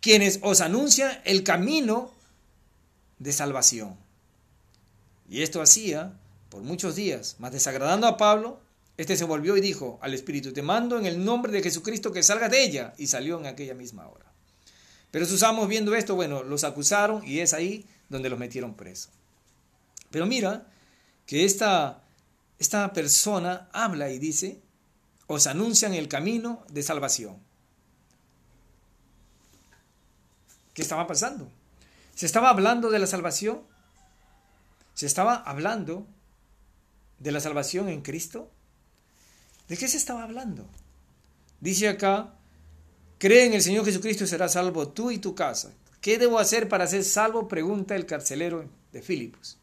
quienes 0.00 0.38
os 0.42 0.60
anuncian 0.60 1.20
el 1.24 1.44
camino 1.44 2.10
de 3.18 3.32
salvación. 3.32 3.96
Y 5.30 5.42
esto 5.42 5.62
hacía 5.62 6.12
por 6.50 6.62
muchos 6.62 6.96
días, 6.96 7.36
mas 7.38 7.52
desagradando 7.52 8.08
a 8.08 8.16
Pablo, 8.16 8.60
este 8.96 9.16
se 9.16 9.24
volvió 9.24 9.56
y 9.56 9.60
dijo 9.60 9.98
al 10.02 10.12
Espíritu, 10.12 10.52
te 10.52 10.60
mando 10.60 10.98
en 10.98 11.06
el 11.06 11.24
nombre 11.24 11.52
de 11.52 11.62
Jesucristo 11.62 12.12
que 12.12 12.24
salgas 12.24 12.50
de 12.50 12.64
ella. 12.64 12.92
Y 12.98 13.06
salió 13.06 13.38
en 13.38 13.46
aquella 13.46 13.72
misma 13.72 14.08
hora. 14.08 14.26
Pero 15.10 15.24
sus 15.24 15.42
amos 15.44 15.68
viendo 15.68 15.94
esto, 15.94 16.16
bueno, 16.16 16.42
los 16.42 16.64
acusaron 16.64 17.26
y 17.26 17.38
es 17.38 17.54
ahí 17.54 17.86
donde 18.08 18.28
los 18.28 18.38
metieron 18.38 18.74
presos. 18.74 19.10
Pero 20.10 20.26
mira 20.26 20.66
que 21.26 21.44
esta, 21.44 22.02
esta 22.58 22.92
persona 22.92 23.68
habla 23.72 24.10
y 24.10 24.18
dice, 24.18 24.60
os 25.28 25.46
anuncian 25.46 25.94
el 25.94 26.08
camino 26.08 26.64
de 26.68 26.82
salvación. 26.82 27.38
¿Qué 30.74 30.82
estaba 30.82 31.06
pasando? 31.06 31.48
¿Se 32.16 32.26
estaba 32.26 32.50
hablando 32.50 32.90
de 32.90 32.98
la 32.98 33.06
salvación? 33.06 33.69
¿Se 35.00 35.06
estaba 35.06 35.36
hablando 35.36 36.06
de 37.18 37.32
la 37.32 37.40
salvación 37.40 37.88
en 37.88 38.02
Cristo? 38.02 38.50
¿De 39.66 39.78
qué 39.78 39.88
se 39.88 39.96
estaba 39.96 40.24
hablando? 40.24 40.68
Dice 41.58 41.88
acá, 41.88 42.34
cree 43.16 43.46
en 43.46 43.54
el 43.54 43.62
Señor 43.62 43.86
Jesucristo 43.86 44.24
y 44.24 44.26
serás 44.26 44.52
salvo 44.52 44.88
tú 44.88 45.10
y 45.10 45.16
tu 45.16 45.34
casa. 45.34 45.72
¿Qué 46.02 46.18
debo 46.18 46.38
hacer 46.38 46.68
para 46.68 46.86
ser 46.86 47.02
salvo? 47.02 47.48
Pregunta 47.48 47.96
el 47.96 48.04
carcelero 48.04 48.68
de 48.92 49.00
Filipos. 49.00 49.56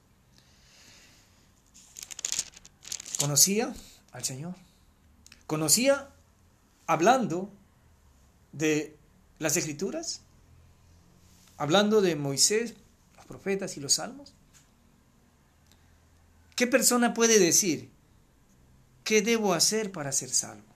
¿Conocía 3.19 3.75
al 4.13 4.23
Señor? 4.23 4.55
¿Conocía 5.45 6.09
hablando 6.87 7.53
de 8.53 8.97
las 9.37 9.55
escrituras? 9.55 10.21
¿Hablando 11.57 12.01
de 12.01 12.15
Moisés, 12.15 12.73
los 13.15 13.27
profetas 13.27 13.77
y 13.77 13.81
los 13.81 13.93
salmos? 13.93 14.33
¿Qué 16.57 16.65
persona 16.65 17.13
puede 17.13 17.37
decir, 17.37 17.91
¿qué 19.03 19.21
debo 19.21 19.53
hacer 19.53 19.91
para 19.91 20.11
ser 20.11 20.31
salvo? 20.31 20.73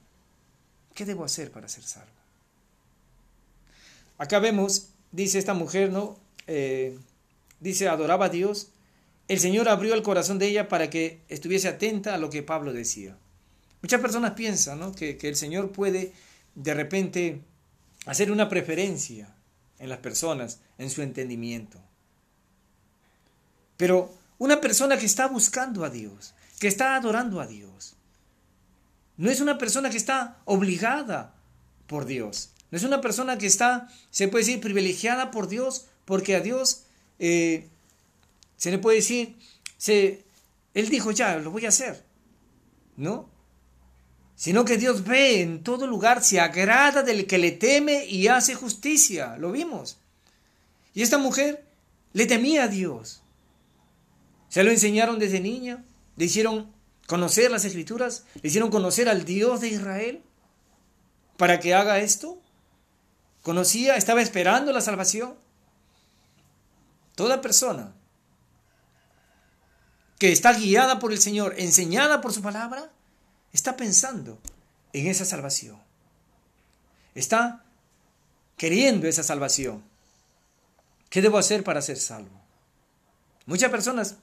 ¿Qué 0.94 1.06
debo 1.06 1.26
hacer 1.26 1.52
para 1.52 1.68
ser 1.68 1.84
salvo? 1.84 2.14
Acá 4.20 4.38
vemos, 4.38 4.90
dice 5.12 5.40
esta 5.40 5.56
mujer, 5.56 5.92
¿no? 5.92 6.20
Eh, 6.46 7.00
dice, 7.60 7.88
adoraba 7.88 8.28
a 8.28 8.30
Dios. 8.30 8.68
El 9.28 9.40
Señor 9.40 9.70
abrió 9.70 9.96
el 9.96 10.04
corazón 10.04 10.38
de 10.38 10.50
ella 10.50 10.68
para 10.70 10.92
que 10.92 11.22
estuviese 11.30 11.68
atenta 11.68 12.14
a 12.14 12.20
lo 12.20 12.30
que 12.30 12.44
Pablo 12.44 12.74
decía. 12.74 13.18
Muchas 13.82 14.02
personas 14.02 14.34
piensan 14.34 14.80
¿no? 14.80 14.94
que, 14.94 15.18
que 15.18 15.30
el 15.30 15.36
Señor 15.36 15.72
puede 15.72 16.14
de 16.54 16.76
repente 16.76 17.42
hacer 18.06 18.32
una 18.32 18.50
preferencia 18.50 19.34
en 19.80 19.90
las 19.90 19.98
personas, 19.98 20.60
en 20.78 20.92
su 20.92 21.02
entendimiento. 21.02 21.80
Pero 23.78 24.21
una 24.42 24.60
persona 24.60 24.98
que 24.98 25.06
está 25.06 25.28
buscando 25.28 25.86
a 25.86 25.92
Dios, 25.92 26.34
que 26.58 26.68
está 26.68 26.96
adorando 26.96 27.42
a 27.42 27.46
Dios, 27.46 27.94
no 29.16 29.30
es 29.30 29.40
una 29.40 29.60
persona 29.60 29.92
que 29.92 29.98
está 29.98 30.40
obligada 30.46 31.36
por 31.86 32.06
Dios. 32.06 32.50
No 32.72 32.78
es 32.80 32.84
una 32.84 33.02
persona 33.02 33.38
que 33.38 33.46
está, 33.46 33.88
se 34.10 34.28
puede 34.30 34.44
decir, 34.44 34.60
privilegiada 34.60 35.30
por 35.30 35.48
Dios, 35.48 35.86
porque 36.06 36.36
a 36.36 36.40
Dios 36.40 36.86
eh, 37.20 37.70
se 38.58 38.72
le 38.72 38.80
puede 38.80 38.98
decir, 38.98 39.38
se, 39.78 40.24
Él 40.74 40.90
dijo 40.90 41.12
ya, 41.12 41.38
lo 41.38 41.52
voy 41.52 41.68
a 41.68 41.70
hacer. 41.70 42.04
¿No? 42.98 43.30
Sino 44.36 44.66
que 44.66 44.78
Dios 44.78 45.04
ve 45.04 45.42
en 45.42 45.62
todo 45.62 45.86
lugar, 45.86 46.24
se 46.24 46.40
agrada 46.40 47.04
del 47.04 47.28
que 47.28 47.38
le 47.38 47.52
teme 47.52 48.08
y 48.08 48.28
hace 48.28 48.56
justicia. 48.56 49.38
Lo 49.38 49.52
vimos. 49.52 49.98
Y 50.96 51.04
esta 51.04 51.20
mujer 51.20 51.64
le 52.14 52.26
temía 52.26 52.64
a 52.64 52.68
Dios. 52.68 53.21
Se 54.52 54.66
lo 54.66 54.70
enseñaron 54.70 55.18
desde 55.18 55.40
niña, 55.40 55.82
le 56.18 56.26
hicieron 56.26 56.70
conocer 57.08 57.50
las 57.50 57.64
escrituras, 57.64 58.26
le 58.42 58.50
hicieron 58.50 58.70
conocer 58.70 59.08
al 59.08 59.24
Dios 59.24 59.62
de 59.62 59.70
Israel 59.70 60.22
para 61.38 61.62
que 61.62 61.74
haga 61.74 62.00
esto. 62.00 62.38
Conocía, 63.44 63.96
estaba 63.96 64.22
esperando 64.22 64.74
la 64.74 64.82
salvación. 64.82 65.36
Toda 67.16 67.40
persona 67.40 67.94
que 70.20 70.34
está 70.34 70.52
guiada 70.52 71.00
por 71.00 71.14
el 71.14 71.20
Señor, 71.20 71.56
enseñada 71.58 72.20
por 72.20 72.34
su 72.34 72.42
palabra, 72.42 72.92
está 73.54 73.78
pensando 73.78 74.38
en 74.92 75.08
esa 75.08 75.24
salvación. 75.24 75.82
Está 77.16 77.64
queriendo 78.58 79.08
esa 79.08 79.24
salvación. 79.24 79.82
¿Qué 81.10 81.22
debo 81.22 81.38
hacer 81.38 81.64
para 81.64 81.82
ser 81.82 81.96
salvo? 81.96 82.42
Muchas 83.46 83.72
personas 83.72 84.18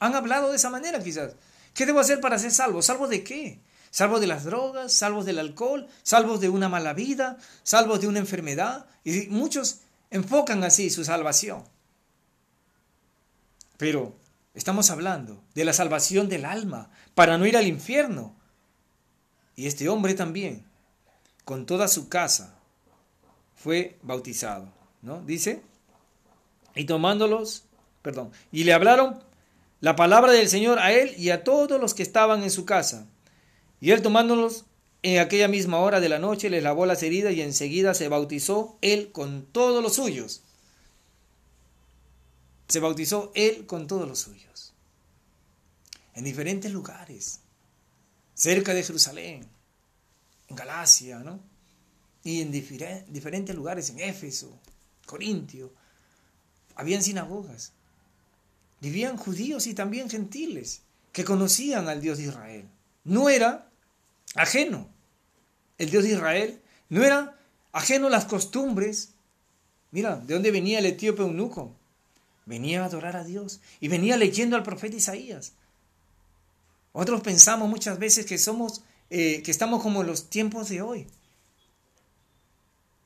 han 0.00 0.14
hablado 0.14 0.50
de 0.50 0.56
esa 0.56 0.70
manera 0.70 1.02
quizás. 1.02 1.32
¿Qué 1.74 1.86
debo 1.86 2.00
hacer 2.00 2.20
para 2.20 2.38
ser 2.38 2.52
salvo? 2.52 2.82
¿Salvo 2.82 3.08
de 3.08 3.24
qué? 3.24 3.60
salvos 3.94 4.20
de 4.20 4.26
las 4.26 4.42
drogas, 4.42 4.92
salvos 4.92 5.24
del 5.24 5.38
alcohol, 5.38 5.86
salvos 6.02 6.40
de 6.40 6.48
una 6.48 6.68
mala 6.68 6.94
vida, 6.94 7.38
salvos 7.62 8.00
de 8.00 8.08
una 8.08 8.18
enfermedad. 8.18 8.86
Y 9.04 9.28
muchos 9.28 9.82
enfocan 10.10 10.64
así 10.64 10.90
su 10.90 11.04
salvación. 11.04 11.62
Pero 13.76 14.12
estamos 14.52 14.90
hablando 14.90 15.44
de 15.54 15.64
la 15.64 15.72
salvación 15.72 16.28
del 16.28 16.44
alma 16.44 16.90
para 17.14 17.38
no 17.38 17.46
ir 17.46 17.56
al 17.56 17.68
infierno. 17.68 18.34
Y 19.54 19.68
este 19.68 19.88
hombre 19.88 20.14
también, 20.14 20.66
con 21.44 21.64
toda 21.64 21.86
su 21.86 22.08
casa, 22.08 22.56
fue 23.54 23.96
bautizado. 24.02 24.72
¿No? 25.02 25.22
Dice, 25.22 25.62
y 26.74 26.84
tomándolos, 26.84 27.62
perdón, 28.02 28.32
y 28.50 28.64
le 28.64 28.72
hablaron 28.72 29.22
la 29.84 29.96
palabra 29.96 30.32
del 30.32 30.48
Señor 30.48 30.78
a 30.78 30.94
él 30.94 31.14
y 31.18 31.28
a 31.28 31.44
todos 31.44 31.78
los 31.78 31.92
que 31.92 32.02
estaban 32.02 32.42
en 32.42 32.50
su 32.50 32.64
casa. 32.64 33.06
Y 33.82 33.90
él 33.90 34.00
tomándolos 34.00 34.64
en 35.02 35.18
aquella 35.20 35.46
misma 35.46 35.78
hora 35.78 36.00
de 36.00 36.08
la 36.08 36.18
noche, 36.18 36.48
les 36.48 36.62
lavó 36.62 36.86
las 36.86 37.02
heridas 37.02 37.34
y 37.34 37.42
enseguida 37.42 37.92
se 37.92 38.08
bautizó 38.08 38.78
él 38.80 39.12
con 39.12 39.44
todos 39.44 39.82
los 39.82 39.96
suyos. 39.96 40.42
Se 42.66 42.80
bautizó 42.80 43.30
él 43.34 43.66
con 43.66 43.86
todos 43.86 44.08
los 44.08 44.20
suyos. 44.20 44.72
En 46.14 46.24
diferentes 46.24 46.72
lugares, 46.72 47.40
cerca 48.32 48.72
de 48.72 48.84
Jerusalén, 48.84 49.46
en 50.48 50.56
Galacia, 50.56 51.18
¿no? 51.18 51.40
Y 52.22 52.40
en 52.40 52.50
diferentes 52.50 53.54
lugares, 53.54 53.90
en 53.90 54.00
Éfeso, 54.00 54.58
Corintio, 55.04 55.74
habían 56.74 57.02
sinagogas. 57.02 57.74
Vivían 58.84 59.16
judíos 59.16 59.66
y 59.66 59.72
también 59.72 60.10
gentiles 60.10 60.82
que 61.10 61.24
conocían 61.24 61.88
al 61.88 62.02
Dios 62.02 62.18
de 62.18 62.24
Israel. 62.24 62.68
No 63.02 63.30
era 63.30 63.70
ajeno. 64.34 64.90
El 65.78 65.88
Dios 65.88 66.04
de 66.04 66.10
Israel 66.10 66.60
no 66.90 67.02
era 67.02 67.40
ajeno 67.72 68.10
las 68.10 68.26
costumbres. 68.26 69.14
Mira, 69.90 70.16
¿de 70.16 70.34
dónde 70.34 70.50
venía 70.50 70.80
el 70.80 70.84
etíope 70.84 71.22
eunuco? 71.22 71.74
Venía 72.44 72.82
a 72.82 72.84
adorar 72.84 73.16
a 73.16 73.24
Dios 73.24 73.62
y 73.80 73.88
venía 73.88 74.18
leyendo 74.18 74.54
al 74.54 74.62
profeta 74.62 74.96
Isaías. 74.96 75.54
Otros 76.92 77.22
pensamos 77.22 77.70
muchas 77.70 77.98
veces 77.98 78.26
que 78.26 78.36
somos, 78.36 78.82
eh, 79.08 79.42
que 79.42 79.50
estamos 79.50 79.82
como 79.82 80.02
en 80.02 80.08
los 80.08 80.28
tiempos 80.28 80.68
de 80.68 80.82
hoy. 80.82 81.06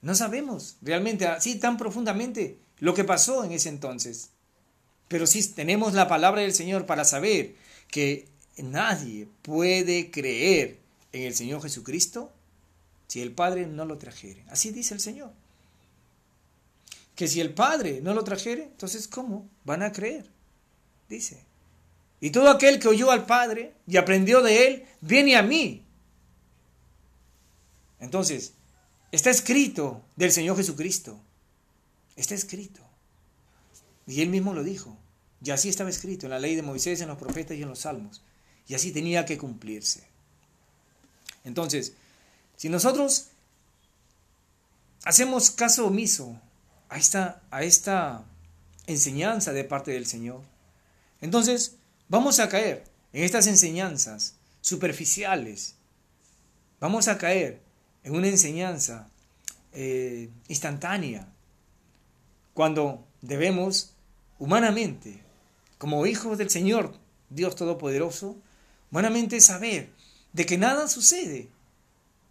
No 0.02 0.16
sabemos 0.16 0.76
realmente 0.82 1.28
así 1.28 1.60
tan 1.60 1.76
profundamente 1.76 2.58
lo 2.80 2.94
que 2.94 3.04
pasó 3.04 3.44
en 3.44 3.52
ese 3.52 3.68
entonces. 3.68 4.30
Pero 5.08 5.26
sí 5.26 5.46
tenemos 5.48 5.94
la 5.94 6.06
palabra 6.06 6.42
del 6.42 6.54
Señor 6.54 6.86
para 6.86 7.04
saber 7.04 7.54
que 7.90 8.28
nadie 8.58 9.28
puede 9.42 10.10
creer 10.10 10.78
en 11.12 11.22
el 11.22 11.34
Señor 11.34 11.62
Jesucristo 11.62 12.32
si 13.06 13.22
el 13.22 13.32
Padre 13.32 13.66
no 13.66 13.86
lo 13.86 13.96
trajere. 13.98 14.44
Así 14.48 14.70
dice 14.70 14.94
el 14.94 15.00
Señor. 15.00 15.32
Que 17.14 17.26
si 17.26 17.40
el 17.40 17.54
Padre 17.54 18.00
no 18.02 18.14
lo 18.14 18.22
trajere, 18.22 18.64
entonces 18.64 19.08
¿cómo 19.08 19.48
van 19.64 19.82
a 19.82 19.92
creer? 19.92 20.30
Dice. 21.08 21.42
Y 22.20 22.30
todo 22.30 22.50
aquel 22.50 22.78
que 22.78 22.88
oyó 22.88 23.10
al 23.10 23.26
Padre 23.26 23.74
y 23.86 23.96
aprendió 23.96 24.42
de 24.42 24.66
Él, 24.66 24.86
viene 25.00 25.36
a 25.36 25.42
mí. 25.42 25.84
Entonces, 28.00 28.52
está 29.10 29.30
escrito 29.30 30.02
del 30.16 30.32
Señor 30.32 30.56
Jesucristo. 30.56 31.18
Está 32.16 32.34
escrito. 32.34 32.87
Y 34.08 34.22
Él 34.22 34.30
mismo 34.30 34.54
lo 34.54 34.64
dijo. 34.64 34.96
Y 35.44 35.50
así 35.50 35.68
estaba 35.68 35.90
escrito 35.90 36.26
en 36.26 36.30
la 36.30 36.38
ley 36.40 36.56
de 36.56 36.62
Moisés, 36.62 37.00
en 37.00 37.08
los 37.08 37.18
profetas 37.18 37.56
y 37.56 37.62
en 37.62 37.68
los 37.68 37.80
salmos. 37.80 38.22
Y 38.66 38.74
así 38.74 38.90
tenía 38.90 39.24
que 39.24 39.38
cumplirse. 39.38 40.08
Entonces, 41.44 41.92
si 42.56 42.68
nosotros 42.68 43.28
hacemos 45.04 45.50
caso 45.50 45.86
omiso 45.86 46.40
a 46.88 46.96
esta, 46.96 47.42
a 47.50 47.62
esta 47.62 48.24
enseñanza 48.86 49.52
de 49.52 49.64
parte 49.64 49.92
del 49.92 50.06
Señor, 50.06 50.40
entonces 51.20 51.76
vamos 52.08 52.40
a 52.40 52.48
caer 52.48 52.84
en 53.12 53.24
estas 53.24 53.46
enseñanzas 53.46 54.34
superficiales. 54.62 55.74
Vamos 56.80 57.08
a 57.08 57.18
caer 57.18 57.60
en 58.04 58.14
una 58.14 58.28
enseñanza 58.28 59.08
eh, 59.72 60.30
instantánea 60.48 61.28
cuando 62.54 63.06
debemos 63.20 63.94
humanamente, 64.38 65.22
como 65.78 66.06
hijos 66.06 66.38
del 66.38 66.50
Señor 66.50 66.94
Dios 67.30 67.56
Todopoderoso, 67.56 68.36
humanamente 68.90 69.40
saber 69.40 69.90
de 70.32 70.46
que 70.46 70.58
nada 70.58 70.88
sucede 70.88 71.48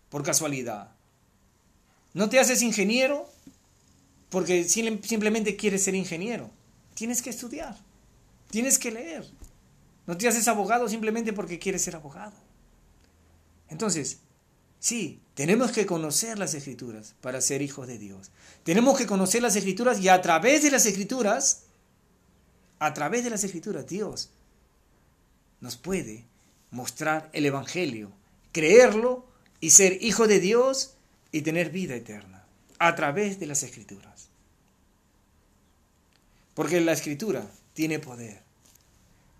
por 0.09 0.23
casualidad. 0.23 0.91
No 2.13 2.29
te 2.29 2.39
haces 2.39 2.61
ingeniero 2.61 3.29
porque 4.29 4.63
simplemente 4.63 5.55
quieres 5.55 5.83
ser 5.83 5.95
ingeniero. 5.95 6.49
Tienes 6.93 7.21
que 7.21 7.29
estudiar, 7.29 7.77
tienes 8.49 8.79
que 8.79 8.91
leer. 8.91 9.25
No 10.05 10.17
te 10.17 10.27
haces 10.27 10.47
abogado 10.47 10.87
simplemente 10.87 11.33
porque 11.33 11.59
quieres 11.59 11.83
ser 11.83 11.95
abogado. 11.95 12.33
Entonces, 13.69 14.19
sí, 14.79 15.19
tenemos 15.35 15.71
que 15.71 15.85
conocer 15.85 16.39
las 16.39 16.53
escrituras 16.53 17.13
para 17.21 17.41
ser 17.41 17.61
hijos 17.61 17.87
de 17.87 17.97
Dios. 17.97 18.31
Tenemos 18.63 18.97
que 18.97 19.05
conocer 19.05 19.41
las 19.41 19.55
escrituras 19.55 19.99
y 19.99 20.09
a 20.09 20.21
través 20.21 20.63
de 20.63 20.71
las 20.71 20.85
escrituras, 20.85 21.63
a 22.79 22.93
través 22.93 23.23
de 23.23 23.29
las 23.29 23.43
escrituras, 23.43 23.87
Dios 23.87 24.29
nos 25.61 25.77
puede 25.77 26.25
mostrar 26.71 27.29
el 27.33 27.45
Evangelio, 27.45 28.11
creerlo 28.51 29.25
y 29.59 29.71
ser 29.71 30.03
hijo 30.03 30.27
de 30.27 30.39
Dios 30.39 30.95
y 31.31 31.41
tener 31.41 31.71
vida 31.71 31.95
eterna 31.95 32.45
a 32.79 32.95
través 32.95 33.39
de 33.39 33.47
las 33.47 33.63
escrituras. 33.63 34.29
Porque 36.53 36.81
la 36.81 36.93
escritura 36.93 37.49
tiene 37.73 37.99
poder. 37.99 38.41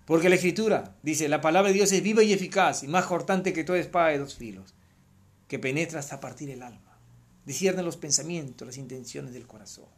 Porque 0.05 0.29
la 0.29 0.35
escritura 0.35 0.95
dice, 1.03 1.27
la 1.27 1.41
palabra 1.41 1.69
de 1.69 1.73
Dios 1.73 1.91
es 1.91 2.01
viva 2.01 2.23
y 2.23 2.31
eficaz 2.31 2.83
y 2.83 2.87
más 2.87 3.05
cortante 3.05 3.53
que 3.53 3.63
toda 3.63 3.79
espada 3.79 4.09
de 4.09 4.19
dos 4.19 4.35
filos, 4.35 4.73
que 5.47 5.59
penetra 5.59 5.99
hasta 5.99 6.19
partir 6.19 6.49
el 6.49 6.63
alma, 6.63 6.97
discierne 7.45 7.83
los 7.83 7.97
pensamientos, 7.97 8.65
las 8.65 8.77
intenciones 8.77 9.33
del 9.33 9.47
corazón. 9.47 9.89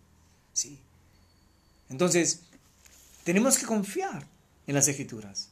Sí. 0.53 0.79
Entonces, 1.89 2.41
tenemos 3.23 3.57
que 3.57 3.65
confiar 3.65 4.25
en 4.67 4.75
las 4.75 4.87
escrituras. 4.87 5.49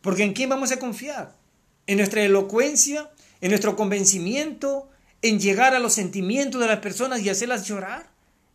Porque 0.00 0.24
¿en 0.24 0.32
quién 0.32 0.48
vamos 0.48 0.72
a 0.72 0.78
confiar? 0.78 1.36
¿En 1.86 1.98
nuestra 1.98 2.22
elocuencia? 2.22 3.10
¿En 3.40 3.50
nuestro 3.50 3.76
convencimiento? 3.76 4.88
¿En 5.22 5.38
llegar 5.38 5.74
a 5.74 5.80
los 5.80 5.92
sentimientos 5.92 6.60
de 6.60 6.66
las 6.66 6.80
personas 6.80 7.20
y 7.20 7.28
hacerlas 7.28 7.66
llorar? 7.66 8.08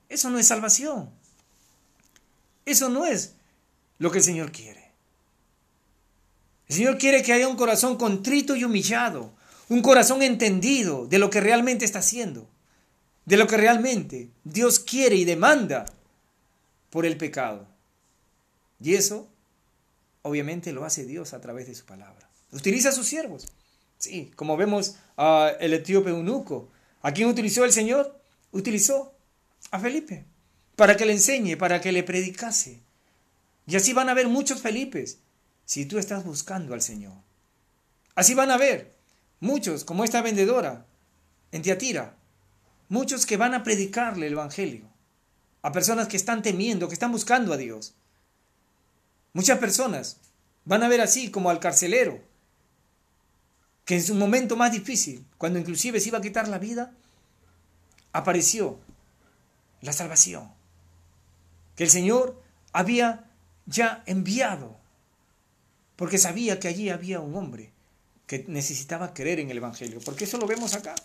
Eso 0.09 0.29
no 0.29 0.39
es 0.39 0.47
salvación. 0.47 1.09
Eso 2.65 2.89
no 2.89 3.05
es 3.05 3.33
lo 3.99 4.11
que 4.11 4.19
el 4.19 4.23
Señor 4.23 4.51
quiere. 4.51 4.91
El 6.67 6.75
Señor 6.75 6.97
quiere 6.97 7.21
que 7.21 7.33
haya 7.33 7.47
un 7.47 7.55
corazón 7.55 7.95
contrito 7.97 8.55
y 8.55 8.63
humillado, 8.63 9.33
un 9.69 9.81
corazón 9.81 10.23
entendido 10.23 11.05
de 11.05 11.19
lo 11.19 11.29
que 11.29 11.41
realmente 11.41 11.85
está 11.85 11.99
haciendo, 11.99 12.49
de 13.25 13.37
lo 13.37 13.45
que 13.47 13.57
realmente 13.57 14.29
Dios 14.43 14.79
quiere 14.79 15.15
y 15.15 15.25
demanda 15.25 15.85
por 16.89 17.05
el 17.05 17.17
pecado. 17.17 17.67
Y 18.79 18.95
eso 18.95 19.29
obviamente 20.21 20.73
lo 20.73 20.85
hace 20.85 21.05
Dios 21.05 21.33
a 21.33 21.41
través 21.41 21.67
de 21.67 21.75
su 21.75 21.85
palabra. 21.85 22.29
Utiliza 22.51 22.89
a 22.89 22.93
sus 22.93 23.07
siervos. 23.07 23.47
Sí, 23.97 24.31
como 24.35 24.57
vemos 24.57 24.97
a 25.17 25.51
el 25.59 25.73
etíope 25.73 26.09
eunuco. 26.09 26.69
¿A 27.01 27.11
quién 27.11 27.29
utilizó 27.29 27.63
el 27.63 27.71
Señor? 27.71 28.19
Utilizó 28.51 29.13
a 29.71 29.79
Felipe 29.79 30.25
para 30.75 30.97
que 30.97 31.05
le 31.05 31.13
enseñe, 31.13 31.57
para 31.57 31.81
que 31.81 31.91
le 31.91 32.03
predicase. 32.03 32.81
Y 33.67 33.75
así 33.75 33.93
van 33.93 34.09
a 34.09 34.11
haber 34.11 34.27
muchos 34.27 34.61
Felipes 34.61 35.19
si 35.65 35.85
tú 35.85 35.97
estás 35.97 36.23
buscando 36.23 36.73
al 36.73 36.81
Señor. 36.81 37.13
Así 38.13 38.33
van 38.33 38.51
a 38.51 38.57
ver 38.57 38.95
muchos, 39.39 39.83
como 39.83 40.03
esta 40.03 40.21
vendedora 40.21 40.85
en 41.51 41.61
Tiatira, 41.61 42.15
muchos 42.89 43.25
que 43.25 43.37
van 43.37 43.53
a 43.53 43.63
predicarle 43.63 44.27
el 44.27 44.33
Evangelio 44.33 44.85
a 45.61 45.71
personas 45.71 46.07
que 46.07 46.17
están 46.17 46.43
temiendo, 46.43 46.87
que 46.87 46.93
están 46.93 47.11
buscando 47.11 47.53
a 47.53 47.57
Dios. 47.57 47.95
Muchas 49.35 49.59
personas 49.59 50.15
van 50.63 50.81
a 50.81 50.87
ver 50.87 51.01
así 51.01 51.29
como 51.29 51.49
al 51.49 51.59
carcelero, 51.59 52.21
que 53.83 53.95
en 53.95 54.01
su 54.01 54.15
momento 54.15 54.55
más 54.55 54.71
difícil, 54.71 55.25
cuando 55.37 55.59
inclusive 55.59 55.99
se 55.99 56.07
iba 56.07 56.19
a 56.19 56.21
quitar 56.21 56.47
la 56.47 56.57
vida, 56.57 56.93
apareció 58.13 58.79
la 59.81 59.91
salvación, 59.91 60.49
que 61.75 61.83
el 61.83 61.89
Señor 61.89 62.41
había 62.71 63.29
ya 63.65 64.03
enviado, 64.05 64.79
porque 65.97 66.17
sabía 66.17 66.57
que 66.61 66.69
allí 66.69 66.89
había 66.89 67.19
un 67.19 67.35
hombre 67.35 67.73
que 68.27 68.45
necesitaba 68.47 69.13
creer 69.13 69.41
en 69.41 69.51
el 69.51 69.57
Evangelio, 69.57 69.99
porque 70.05 70.23
eso 70.23 70.37
lo 70.37 70.47
vemos 70.47 70.75
acá. 70.75 70.95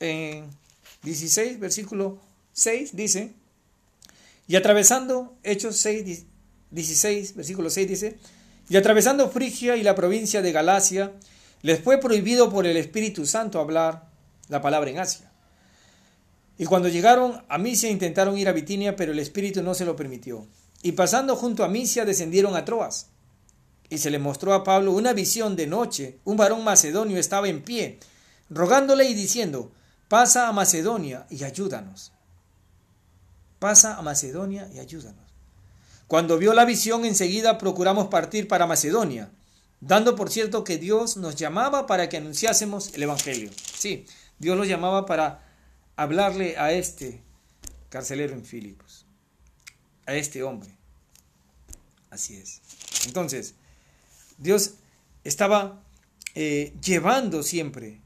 En 0.00 0.50
16, 1.04 1.60
versículo 1.60 2.20
6 2.52 2.96
dice, 2.96 3.32
y 4.48 4.56
atravesando 4.56 5.38
Hechos 5.44 5.76
6, 5.76 6.24
16, 6.72 7.36
versículo 7.36 7.70
6 7.70 7.88
dice, 7.88 8.18
y 8.68 8.76
atravesando 8.76 9.28
Frigia 9.28 9.76
y 9.76 9.82
la 9.82 9.94
provincia 9.94 10.42
de 10.42 10.52
Galacia, 10.52 11.12
les 11.62 11.80
fue 11.80 11.98
prohibido 11.98 12.50
por 12.50 12.66
el 12.66 12.76
Espíritu 12.76 13.26
Santo 13.26 13.60
hablar 13.60 14.08
la 14.48 14.60
palabra 14.60 14.90
en 14.90 14.98
Asia. 14.98 15.30
Y 16.58 16.64
cuando 16.64 16.88
llegaron 16.88 17.42
a 17.48 17.58
Misia 17.58 17.90
intentaron 17.90 18.36
ir 18.38 18.48
a 18.48 18.52
Bitinia, 18.52 18.96
pero 18.96 19.12
el 19.12 19.18
Espíritu 19.18 19.62
no 19.62 19.74
se 19.74 19.84
lo 19.84 19.96
permitió. 19.96 20.46
Y 20.82 20.92
pasando 20.92 21.36
junto 21.36 21.64
a 21.64 21.68
Misia 21.68 22.04
descendieron 22.04 22.56
a 22.56 22.64
Troas. 22.64 23.08
Y 23.88 23.98
se 23.98 24.10
le 24.10 24.18
mostró 24.18 24.54
a 24.54 24.64
Pablo 24.64 24.92
una 24.92 25.12
visión 25.12 25.54
de 25.56 25.66
noche. 25.66 26.18
Un 26.24 26.36
varón 26.36 26.64
macedonio 26.64 27.18
estaba 27.18 27.48
en 27.48 27.62
pie, 27.62 27.98
rogándole 28.48 29.04
y 29.04 29.14
diciendo, 29.14 29.70
pasa 30.08 30.48
a 30.48 30.52
Macedonia 30.52 31.26
y 31.30 31.44
ayúdanos. 31.44 32.12
Pasa 33.58 33.96
a 33.96 34.02
Macedonia 34.02 34.68
y 34.74 34.78
ayúdanos. 34.78 35.21
Cuando 36.12 36.36
vio 36.36 36.52
la 36.52 36.66
visión, 36.66 37.06
enseguida 37.06 37.56
procuramos 37.56 38.08
partir 38.08 38.46
para 38.46 38.66
Macedonia, 38.66 39.32
dando 39.80 40.14
por 40.14 40.30
cierto 40.30 40.62
que 40.62 40.76
Dios 40.76 41.16
nos 41.16 41.36
llamaba 41.36 41.86
para 41.86 42.10
que 42.10 42.18
anunciásemos 42.18 42.92
el 42.92 43.04
Evangelio. 43.04 43.48
Sí, 43.78 44.04
Dios 44.38 44.54
nos 44.58 44.68
llamaba 44.68 45.06
para 45.06 45.42
hablarle 45.96 46.58
a 46.58 46.70
este 46.72 47.22
carcelero 47.88 48.34
en 48.34 48.44
Filipos, 48.44 49.06
a 50.04 50.12
este 50.14 50.42
hombre. 50.42 50.76
Así 52.10 52.36
es. 52.36 52.60
Entonces, 53.06 53.54
Dios 54.36 54.74
estaba 55.24 55.82
eh, 56.34 56.74
llevando 56.84 57.42
siempre 57.42 58.02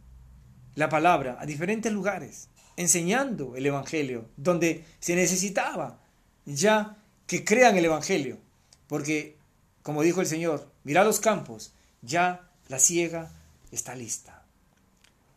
la 0.76 0.88
palabra 0.88 1.38
a 1.40 1.44
diferentes 1.44 1.92
lugares, 1.92 2.50
enseñando 2.76 3.56
el 3.56 3.66
Evangelio, 3.66 4.30
donde 4.36 4.84
se 5.00 5.16
necesitaba 5.16 5.98
ya 6.44 7.02
que 7.26 7.44
crean 7.44 7.76
el 7.76 7.84
Evangelio. 7.84 8.38
Porque, 8.86 9.36
como 9.82 10.02
dijo 10.02 10.20
el 10.20 10.26
Señor, 10.26 10.70
mira 10.84 11.04
los 11.04 11.20
campos, 11.20 11.72
ya 12.02 12.48
la 12.68 12.78
ciega 12.78 13.30
está 13.70 13.94
lista. 13.94 14.44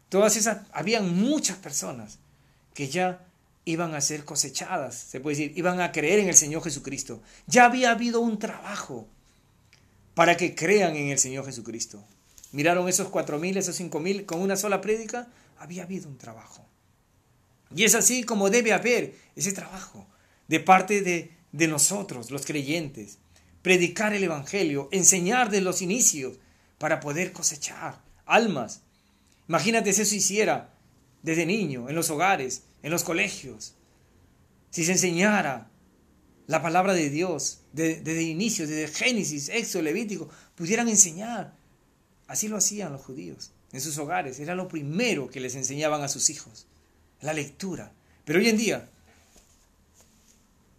Todas 0.10 0.36
esas, 0.38 0.68
habían 0.72 1.16
muchas 1.16 1.58
personas 1.58 2.20
que 2.74 2.90
ya 2.90 3.26
iban 3.66 3.94
a 3.94 4.02
ser 4.02 4.26
cosechadas, 4.26 4.96
se 4.96 5.20
puede 5.20 5.38
decir, 5.38 5.58
iban 5.58 5.80
a 5.80 5.92
creer 5.92 6.20
en 6.20 6.28
el 6.28 6.36
Señor 6.36 6.64
Jesucristo. 6.64 7.22
Ya 7.46 7.66
había 7.66 7.92
habido 7.92 8.20
un 8.20 8.40
trabajo 8.40 9.08
para 10.16 10.38
que 10.38 10.56
crean 10.56 10.96
en 10.96 11.10
el 11.10 11.20
Señor 11.20 11.46
Jesucristo. 11.46 12.04
Miraron 12.52 12.90
esos 12.90 13.10
cuatro 13.10 13.38
mil, 13.38 13.58
esos 13.58 13.76
cinco 13.76 14.00
mil 14.00 14.26
con 14.26 14.42
una 14.42 14.56
sola 14.56 14.82
prédica, 14.82 15.28
había 15.60 15.84
habido 15.84 16.10
un 16.10 16.18
trabajo. 16.18 16.66
Y 17.76 17.84
es 17.84 17.94
así 17.94 18.24
como 18.24 18.50
debe 18.50 18.74
haber 18.74 19.16
ese 19.36 19.52
trabajo 19.52 20.08
de 20.48 20.60
parte 20.60 21.02
de 21.02 21.32
de 21.52 21.68
nosotros, 21.68 22.32
los 22.32 22.46
creyentes, 22.46 23.18
predicar 23.62 24.14
el 24.14 24.24
Evangelio, 24.24 24.90
enseñar 24.92 25.50
de 25.50 25.62
los 25.62 25.82
inicios 25.82 26.38
para 26.78 27.00
poder 27.00 27.32
cosechar 27.34 28.02
almas. 28.26 28.82
Imagínate 29.48 29.94
si 29.94 30.02
eso 30.02 30.16
hiciera 30.16 30.74
desde 31.24 31.46
niño, 31.46 31.90
en 31.90 31.96
los 31.96 32.10
hogares, 32.10 32.64
en 32.84 32.92
los 32.92 33.04
colegios. 33.04 33.74
Si 34.70 34.86
se 34.86 34.94
enseñara 34.94 35.70
la 36.48 36.62
palabra 36.62 36.94
de 36.94 37.10
Dios 37.10 37.62
desde 37.74 38.24
inicio, 38.24 38.68
desde 38.68 38.88
Génesis, 38.88 39.50
Éxodo, 39.50 39.84
Levítico, 39.84 40.30
pudieran 40.56 40.88
enseñar. 40.88 41.56
Así 42.28 42.48
lo 42.48 42.58
hacían 42.58 42.94
los 42.94 43.02
judíos 43.02 43.52
en 43.72 43.82
sus 43.82 43.98
hogares. 43.98 44.40
Era 44.40 44.56
lo 44.56 44.68
primero 44.68 45.30
que 45.30 45.40
les 45.40 45.56
enseñaban 45.56 46.02
a 46.02 46.08
sus 46.08 46.30
hijos, 46.30 46.68
la 47.22 47.34
lectura. 47.34 47.92
Pero 48.26 48.40
hoy 48.40 48.50
en 48.50 48.58
día 48.58 48.90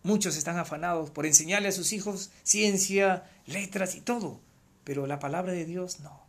Muchos 0.03 0.37
están 0.37 0.59
afanados 0.59 1.11
por 1.11 1.27
enseñarle 1.27 1.69
a 1.69 1.73
sus 1.73 1.93
hijos 1.93 2.31
ciencia, 2.43 3.31
letras 3.47 3.95
y 3.95 4.01
todo, 4.01 4.41
pero 4.85 5.07
la 5.07 5.19
palabra 5.19 5.53
de 5.53 5.67
Dios 5.67 6.01
no. 6.01 6.23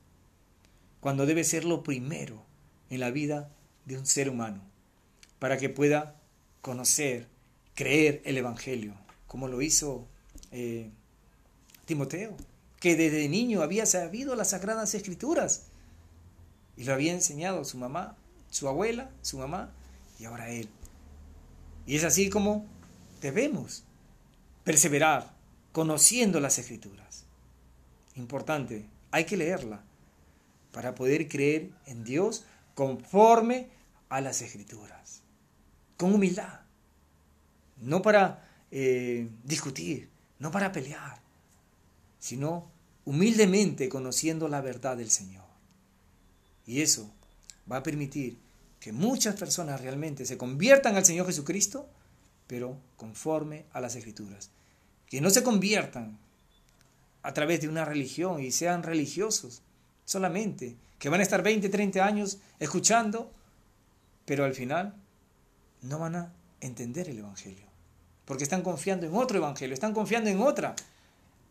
Cuando 1.00 1.26
debe 1.26 1.44
ser 1.44 1.64
lo 1.64 1.84
primero 1.84 2.44
en 2.90 3.00
la 3.00 3.12
vida 3.12 3.50
de 3.86 3.98
un 3.98 4.06
ser 4.06 4.30
humano, 4.30 4.62
para 5.40 5.58
que 5.58 5.70
pueda 5.70 6.16
conocer, 6.62 7.28
creer 7.74 8.22
el 8.26 8.38
Evangelio, 8.38 8.94
como 9.28 9.48
lo 9.48 9.62
hizo 9.62 10.06
eh, 10.52 10.92
Timoteo, 11.86 12.36
que 12.80 12.96
desde 12.96 13.30
niño 13.30 13.62
había 13.62 13.86
sabido 13.86 14.36
las 14.36 14.50
sagradas 14.50 14.94
escrituras 14.94 15.68
y 16.76 16.84
lo 16.84 16.94
había 16.94 17.14
enseñado 17.14 17.64
su 17.64 17.78
mamá, 17.78 18.18
su 18.50 18.68
abuela, 18.68 19.10
su 19.22 19.38
mamá 19.38 19.72
y 20.20 20.26
ahora 20.26 20.50
él. 20.50 20.68
Y 21.86 21.96
es 21.96 22.04
así 22.04 22.30
como 22.30 22.66
debemos 23.22 23.84
perseverar 24.64 25.34
conociendo 25.72 26.40
las 26.40 26.58
escrituras. 26.60 27.26
Importante, 28.16 28.86
hay 29.12 29.26
que 29.26 29.38
leerla 29.38 29.84
para 30.72 30.96
poder 30.96 31.28
creer 31.28 31.70
en 31.86 32.04
Dios 32.04 32.46
conforme 32.76 33.70
a 34.10 34.22
las 34.22 34.42
escrituras, 34.42 35.22
con 35.98 36.14
humildad, 36.14 36.62
no 37.78 38.02
para 38.02 38.48
eh, 38.72 39.30
discutir, 39.44 40.10
no 40.40 40.52
para 40.52 40.72
pelear, 40.72 41.22
sino 42.20 42.70
humildemente 43.06 43.90
conociendo 43.90 44.48
la 44.48 44.62
verdad 44.62 44.98
del 44.98 45.10
Señor. 45.10 45.46
Y 46.66 46.82
eso 46.82 47.10
va 47.72 47.78
a 47.78 47.84
permitir 47.84 48.38
que 48.80 48.92
muchas 48.92 49.36
personas 49.36 49.82
realmente 49.82 50.26
se 50.26 50.38
conviertan 50.38 50.96
al 50.96 51.06
Señor 51.06 51.28
Jesucristo, 51.28 51.88
pero 52.52 52.78
conforme 52.98 53.64
a 53.72 53.80
las 53.80 53.96
escrituras. 53.96 54.50
Que 55.08 55.22
no 55.22 55.30
se 55.30 55.42
conviertan 55.42 56.18
a 57.24 57.34
través 57.34 57.62
de 57.62 57.70
una 57.70 57.86
religión 57.86 58.44
y 58.44 58.52
sean 58.52 58.84
religiosos 58.84 59.62
solamente, 60.04 60.76
que 61.00 61.08
van 61.08 61.22
a 61.22 61.24
estar 61.24 61.44
20, 61.44 61.70
30 61.70 62.06
años 62.06 62.40
escuchando, 62.60 63.32
pero 64.26 64.44
al 64.44 64.54
final 64.54 64.94
no 65.84 65.98
van 65.98 66.18
a 66.18 66.34
entender 66.60 67.08
el 67.08 67.20
Evangelio, 67.20 67.64
porque 68.26 68.44
están 68.44 68.64
confiando 68.64 69.06
en 69.06 69.16
otro 69.16 69.38
Evangelio, 69.38 69.74
están 69.74 69.94
confiando 69.94 70.30
en 70.30 70.42
otra 70.42 70.76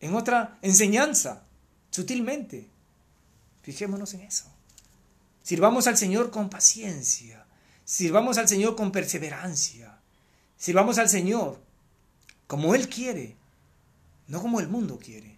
en 0.01 0.13
otra 0.13 0.59
enseñanza, 0.61 1.41
sutilmente. 1.89 2.67
Fijémonos 3.63 4.13
en 4.13 4.21
eso. 4.21 4.45
Sirvamos 5.41 5.87
al 5.87 5.97
Señor 5.97 6.29
con 6.29 6.47
paciencia, 6.47 7.47
sirvamos 7.85 8.37
al 8.37 8.47
Señor 8.47 8.75
con 8.75 8.91
perseverancia, 8.91 9.90
sirvamos 10.61 10.99
al 10.99 11.09
Señor 11.09 11.59
como 12.45 12.75
Él 12.75 12.87
quiere, 12.87 13.35
no 14.27 14.39
como 14.41 14.59
el 14.59 14.67
mundo 14.67 14.99
quiere. 14.99 15.35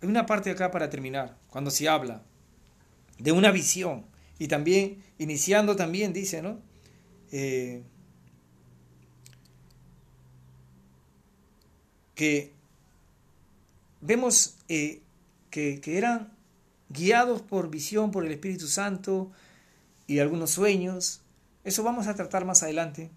Hay 0.00 0.08
una 0.08 0.26
parte 0.26 0.48
acá 0.52 0.70
para 0.70 0.88
terminar, 0.88 1.36
cuando 1.48 1.72
se 1.72 1.88
habla 1.88 2.22
de 3.18 3.32
una 3.32 3.50
visión 3.50 4.06
y 4.38 4.46
también, 4.46 5.02
iniciando 5.18 5.74
también, 5.74 6.12
dice, 6.12 6.40
¿no? 6.40 6.60
Eh, 7.32 7.82
que 12.14 12.52
vemos 14.00 14.56
eh, 14.68 15.02
que, 15.50 15.80
eran 15.84 16.32
guiados 16.90 17.42
por 17.42 17.70
visión, 17.70 18.12
por 18.12 18.24
el 18.24 18.30
Espíritu 18.30 18.68
Santo 18.68 19.32
y 20.06 20.20
algunos 20.20 20.50
sueños. 20.50 21.22
Eso 21.64 21.82
vamos 21.82 22.06
a 22.06 22.14
tratar 22.14 22.44
más 22.44 22.62
adelante, 22.62 23.10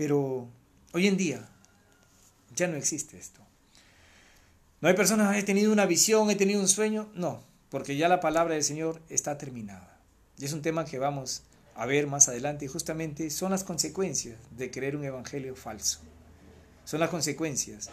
pero 0.00 0.48
hoy 0.94 1.08
en 1.08 1.18
día 1.18 1.46
ya 2.56 2.66
no 2.68 2.78
existe 2.78 3.18
esto. 3.18 3.42
No 4.80 4.88
hay 4.88 4.94
personas, 4.94 5.36
he 5.36 5.42
tenido 5.42 5.70
una 5.70 5.84
visión, 5.84 6.30
he 6.30 6.36
tenido 6.36 6.58
un 6.58 6.68
sueño. 6.68 7.10
No, 7.12 7.44
porque 7.68 7.98
ya 7.98 8.08
la 8.08 8.18
palabra 8.18 8.54
del 8.54 8.64
Señor 8.64 8.98
está 9.10 9.36
terminada. 9.36 10.00
Y 10.38 10.46
es 10.46 10.54
un 10.54 10.62
tema 10.62 10.86
que 10.86 10.98
vamos 10.98 11.42
a 11.74 11.84
ver 11.84 12.06
más 12.06 12.30
adelante 12.30 12.64
y 12.64 12.68
justamente 12.68 13.28
son 13.28 13.50
las 13.50 13.62
consecuencias 13.62 14.38
de 14.56 14.70
creer 14.70 14.96
un 14.96 15.04
evangelio 15.04 15.54
falso. 15.54 16.00
Son 16.86 16.98
las 16.98 17.10
consecuencias 17.10 17.90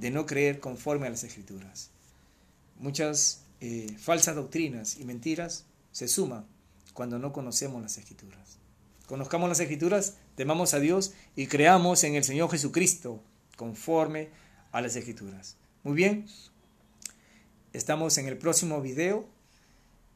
de 0.00 0.10
no 0.10 0.24
creer 0.24 0.60
conforme 0.60 1.08
a 1.08 1.10
las 1.10 1.24
escrituras. 1.24 1.90
Muchas 2.78 3.42
eh, 3.60 3.94
falsas 3.98 4.34
doctrinas 4.34 4.96
y 4.98 5.04
mentiras 5.04 5.66
se 5.92 6.08
suman 6.08 6.46
cuando 6.94 7.18
no 7.18 7.34
conocemos 7.34 7.82
las 7.82 7.98
escrituras. 7.98 8.56
Conozcamos 9.10 9.48
las 9.48 9.58
escrituras, 9.58 10.14
temamos 10.40 10.72
a 10.72 10.80
Dios 10.80 11.12
y 11.36 11.48
creamos 11.48 12.02
en 12.02 12.14
el 12.14 12.24
Señor 12.24 12.50
Jesucristo 12.50 13.22
conforme 13.56 14.30
a 14.72 14.80
las 14.80 14.96
escrituras. 14.96 15.58
Muy 15.82 15.92
bien, 15.92 16.24
estamos 17.74 18.16
en 18.16 18.26
el 18.26 18.38
próximo 18.38 18.80
video. 18.80 19.28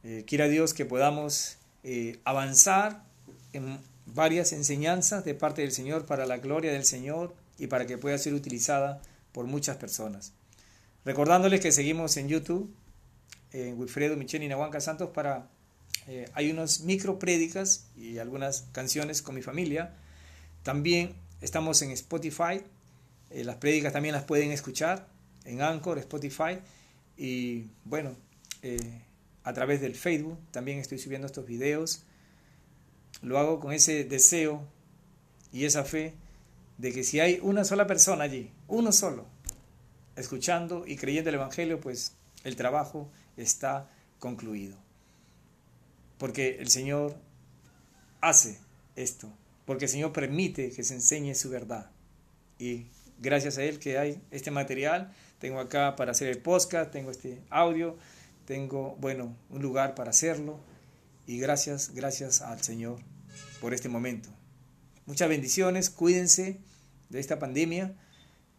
Eh, 0.03 0.25
quiera 0.27 0.49
Dios 0.49 0.73
que 0.73 0.87
podamos 0.87 1.59
eh, 1.83 2.21
avanzar 2.25 3.05
en 3.53 3.79
varias 4.07 4.55
enseñanzas 4.55 5.27
de 5.27 5.35
parte 5.35 5.61
del 5.61 5.73
Señor 5.73 6.07
para 6.07 6.25
la 6.25 6.39
gloria 6.39 6.73
del 6.73 6.87
Señor 6.87 7.35
y 7.59 7.67
para 7.67 7.85
que 7.85 7.99
pueda 7.99 8.17
ser 8.17 8.33
utilizada 8.33 9.03
por 9.31 9.45
muchas 9.45 9.77
personas. 9.77 10.33
Recordándoles 11.05 11.61
que 11.61 11.71
seguimos 11.71 12.17
en 12.17 12.29
YouTube, 12.29 12.75
en 13.53 13.79
Wilfredo 13.79 14.17
Michel 14.17 14.43
y 14.43 14.49
Nahuanca 14.49 14.81
Santos, 14.81 15.11
para, 15.11 15.51
eh, 16.07 16.31
hay 16.33 16.51
unos 16.51 16.81
micro 16.81 17.19
prédicas 17.19 17.89
y 17.95 18.17
algunas 18.17 18.69
canciones 18.73 19.21
con 19.21 19.35
mi 19.35 19.43
familia. 19.43 19.99
También 20.65 21.15
estamos 21.43 21.81
en 21.83 21.91
Spotify, 21.91 22.63
eh, 23.31 23.45
las 23.45 23.57
prédicas 23.57 23.93
también 23.93 24.15
las 24.15 24.25
pueden 24.25 24.51
escuchar 24.51 25.07
en 25.45 25.61
Anchor, 25.61 25.99
Spotify, 25.99 26.59
y 27.19 27.67
bueno, 27.85 28.17
eh, 28.63 29.03
a 29.45 29.53
través 29.53 29.83
del 29.83 29.95
Facebook 29.95 30.39
también 30.51 30.79
estoy 30.79 30.99
subiendo 30.99 31.27
estos 31.27 31.47
videos. 31.47 32.05
Lo 33.21 33.39
hago 33.39 33.61
con 33.61 33.73
ese 33.75 34.05
deseo 34.05 34.67
y 35.53 35.67
esa 35.67 35.85
fe 35.85 36.15
de 36.79 36.93
que 36.93 37.05
si 37.05 37.21
hay 37.21 37.39
una 37.43 37.65
sola 37.65 37.87
persona 37.87 38.25
allí, 38.25 38.51
uno 38.67 38.91
solo, 38.91 39.27
escuchando 40.17 40.85
y 40.87 40.97
creyendo 40.97 41.29
el 41.29 41.37
Evangelio, 41.37 41.79
pues 41.79 42.17
el 42.43 42.57
trabajo 42.57 43.11
está 43.37 43.91
concluido. 44.19 44.77
Porque 46.17 46.57
el 46.59 46.71
Señor 46.71 47.17
hace 48.23 48.59
esto, 48.97 49.31
porque 49.65 49.87
el 49.87 49.91
Señor 49.91 50.13
permite 50.13 50.71
que 50.71 50.83
se 50.83 50.95
enseñe 50.95 51.35
su 51.35 51.51
verdad. 51.51 51.91
Y 52.59 52.87
gracias 53.19 53.59
a 53.59 53.65
Él 53.65 53.79
que 53.79 53.99
hay 53.99 54.21
este 54.31 54.51
material, 54.51 55.13
tengo 55.39 55.61
acá 55.61 55.97
para 55.97 56.13
hacer 56.13 56.29
el 56.29 56.39
podcast, 56.39 56.91
tengo 56.91 57.11
este 57.11 57.41
audio, 57.51 57.97
tengo, 58.47 58.97
bueno, 59.01 59.37
un 59.51 59.63
lugar 59.63 59.95
para 59.95 60.11
hacerlo. 60.11 60.61
Y 61.27 61.39
gracias, 61.39 61.95
gracias 61.95 62.43
al 62.43 62.63
Señor 62.63 62.99
por 63.61 63.73
este 63.73 63.89
momento. 63.89 64.29
Muchas 65.07 65.29
bendiciones, 65.29 65.91
cuídense 65.91 66.61
de 67.09 67.21
esta 67.21 67.39
pandemia, 67.39 67.95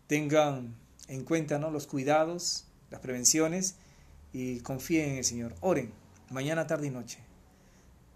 tengan 0.07 0.75
en 1.07 1.23
cuenta 1.23 1.59
¿no? 1.59 1.71
los 1.71 1.87
cuidados, 1.87 2.65
las 2.89 3.01
prevenciones 3.01 3.75
y 4.33 4.59
confíen 4.61 5.11
en 5.11 5.17
el 5.17 5.23
Señor. 5.23 5.55
Oren, 5.61 5.91
mañana, 6.29 6.67
tarde 6.67 6.87
y 6.87 6.91
noche. 6.91 7.19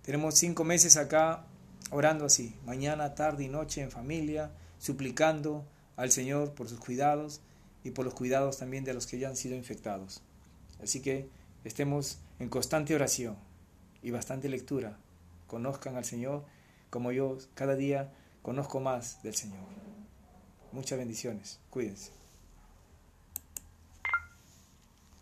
Tenemos 0.03 0.35
cinco 0.35 0.63
meses 0.63 0.97
acá 0.97 1.45
orando 1.91 2.25
así, 2.25 2.55
mañana, 2.65 3.15
tarde 3.15 3.43
y 3.45 3.49
noche 3.49 3.81
en 3.81 3.91
familia, 3.91 4.51
suplicando 4.79 5.65
al 5.95 6.11
Señor 6.11 6.53
por 6.53 6.69
sus 6.69 6.79
cuidados 6.79 7.41
y 7.83 7.91
por 7.91 8.05
los 8.05 8.13
cuidados 8.13 8.57
también 8.57 8.83
de 8.83 8.93
los 8.93 9.07
que 9.07 9.19
ya 9.19 9.29
han 9.29 9.35
sido 9.35 9.55
infectados. 9.55 10.21
Así 10.81 11.01
que 11.01 11.29
estemos 11.63 12.19
en 12.39 12.49
constante 12.49 12.95
oración 12.95 13.35
y 14.01 14.11
bastante 14.11 14.49
lectura. 14.49 14.97
Conozcan 15.47 15.95
al 15.95 16.05
Señor 16.05 16.45
como 16.89 17.11
yo 17.11 17.37
cada 17.53 17.75
día 17.75 18.11
conozco 18.41 18.79
más 18.79 19.21
del 19.23 19.35
Señor. 19.35 19.59
Muchas 20.71 20.97
bendiciones. 20.97 21.59
Cuídense. 21.69 22.18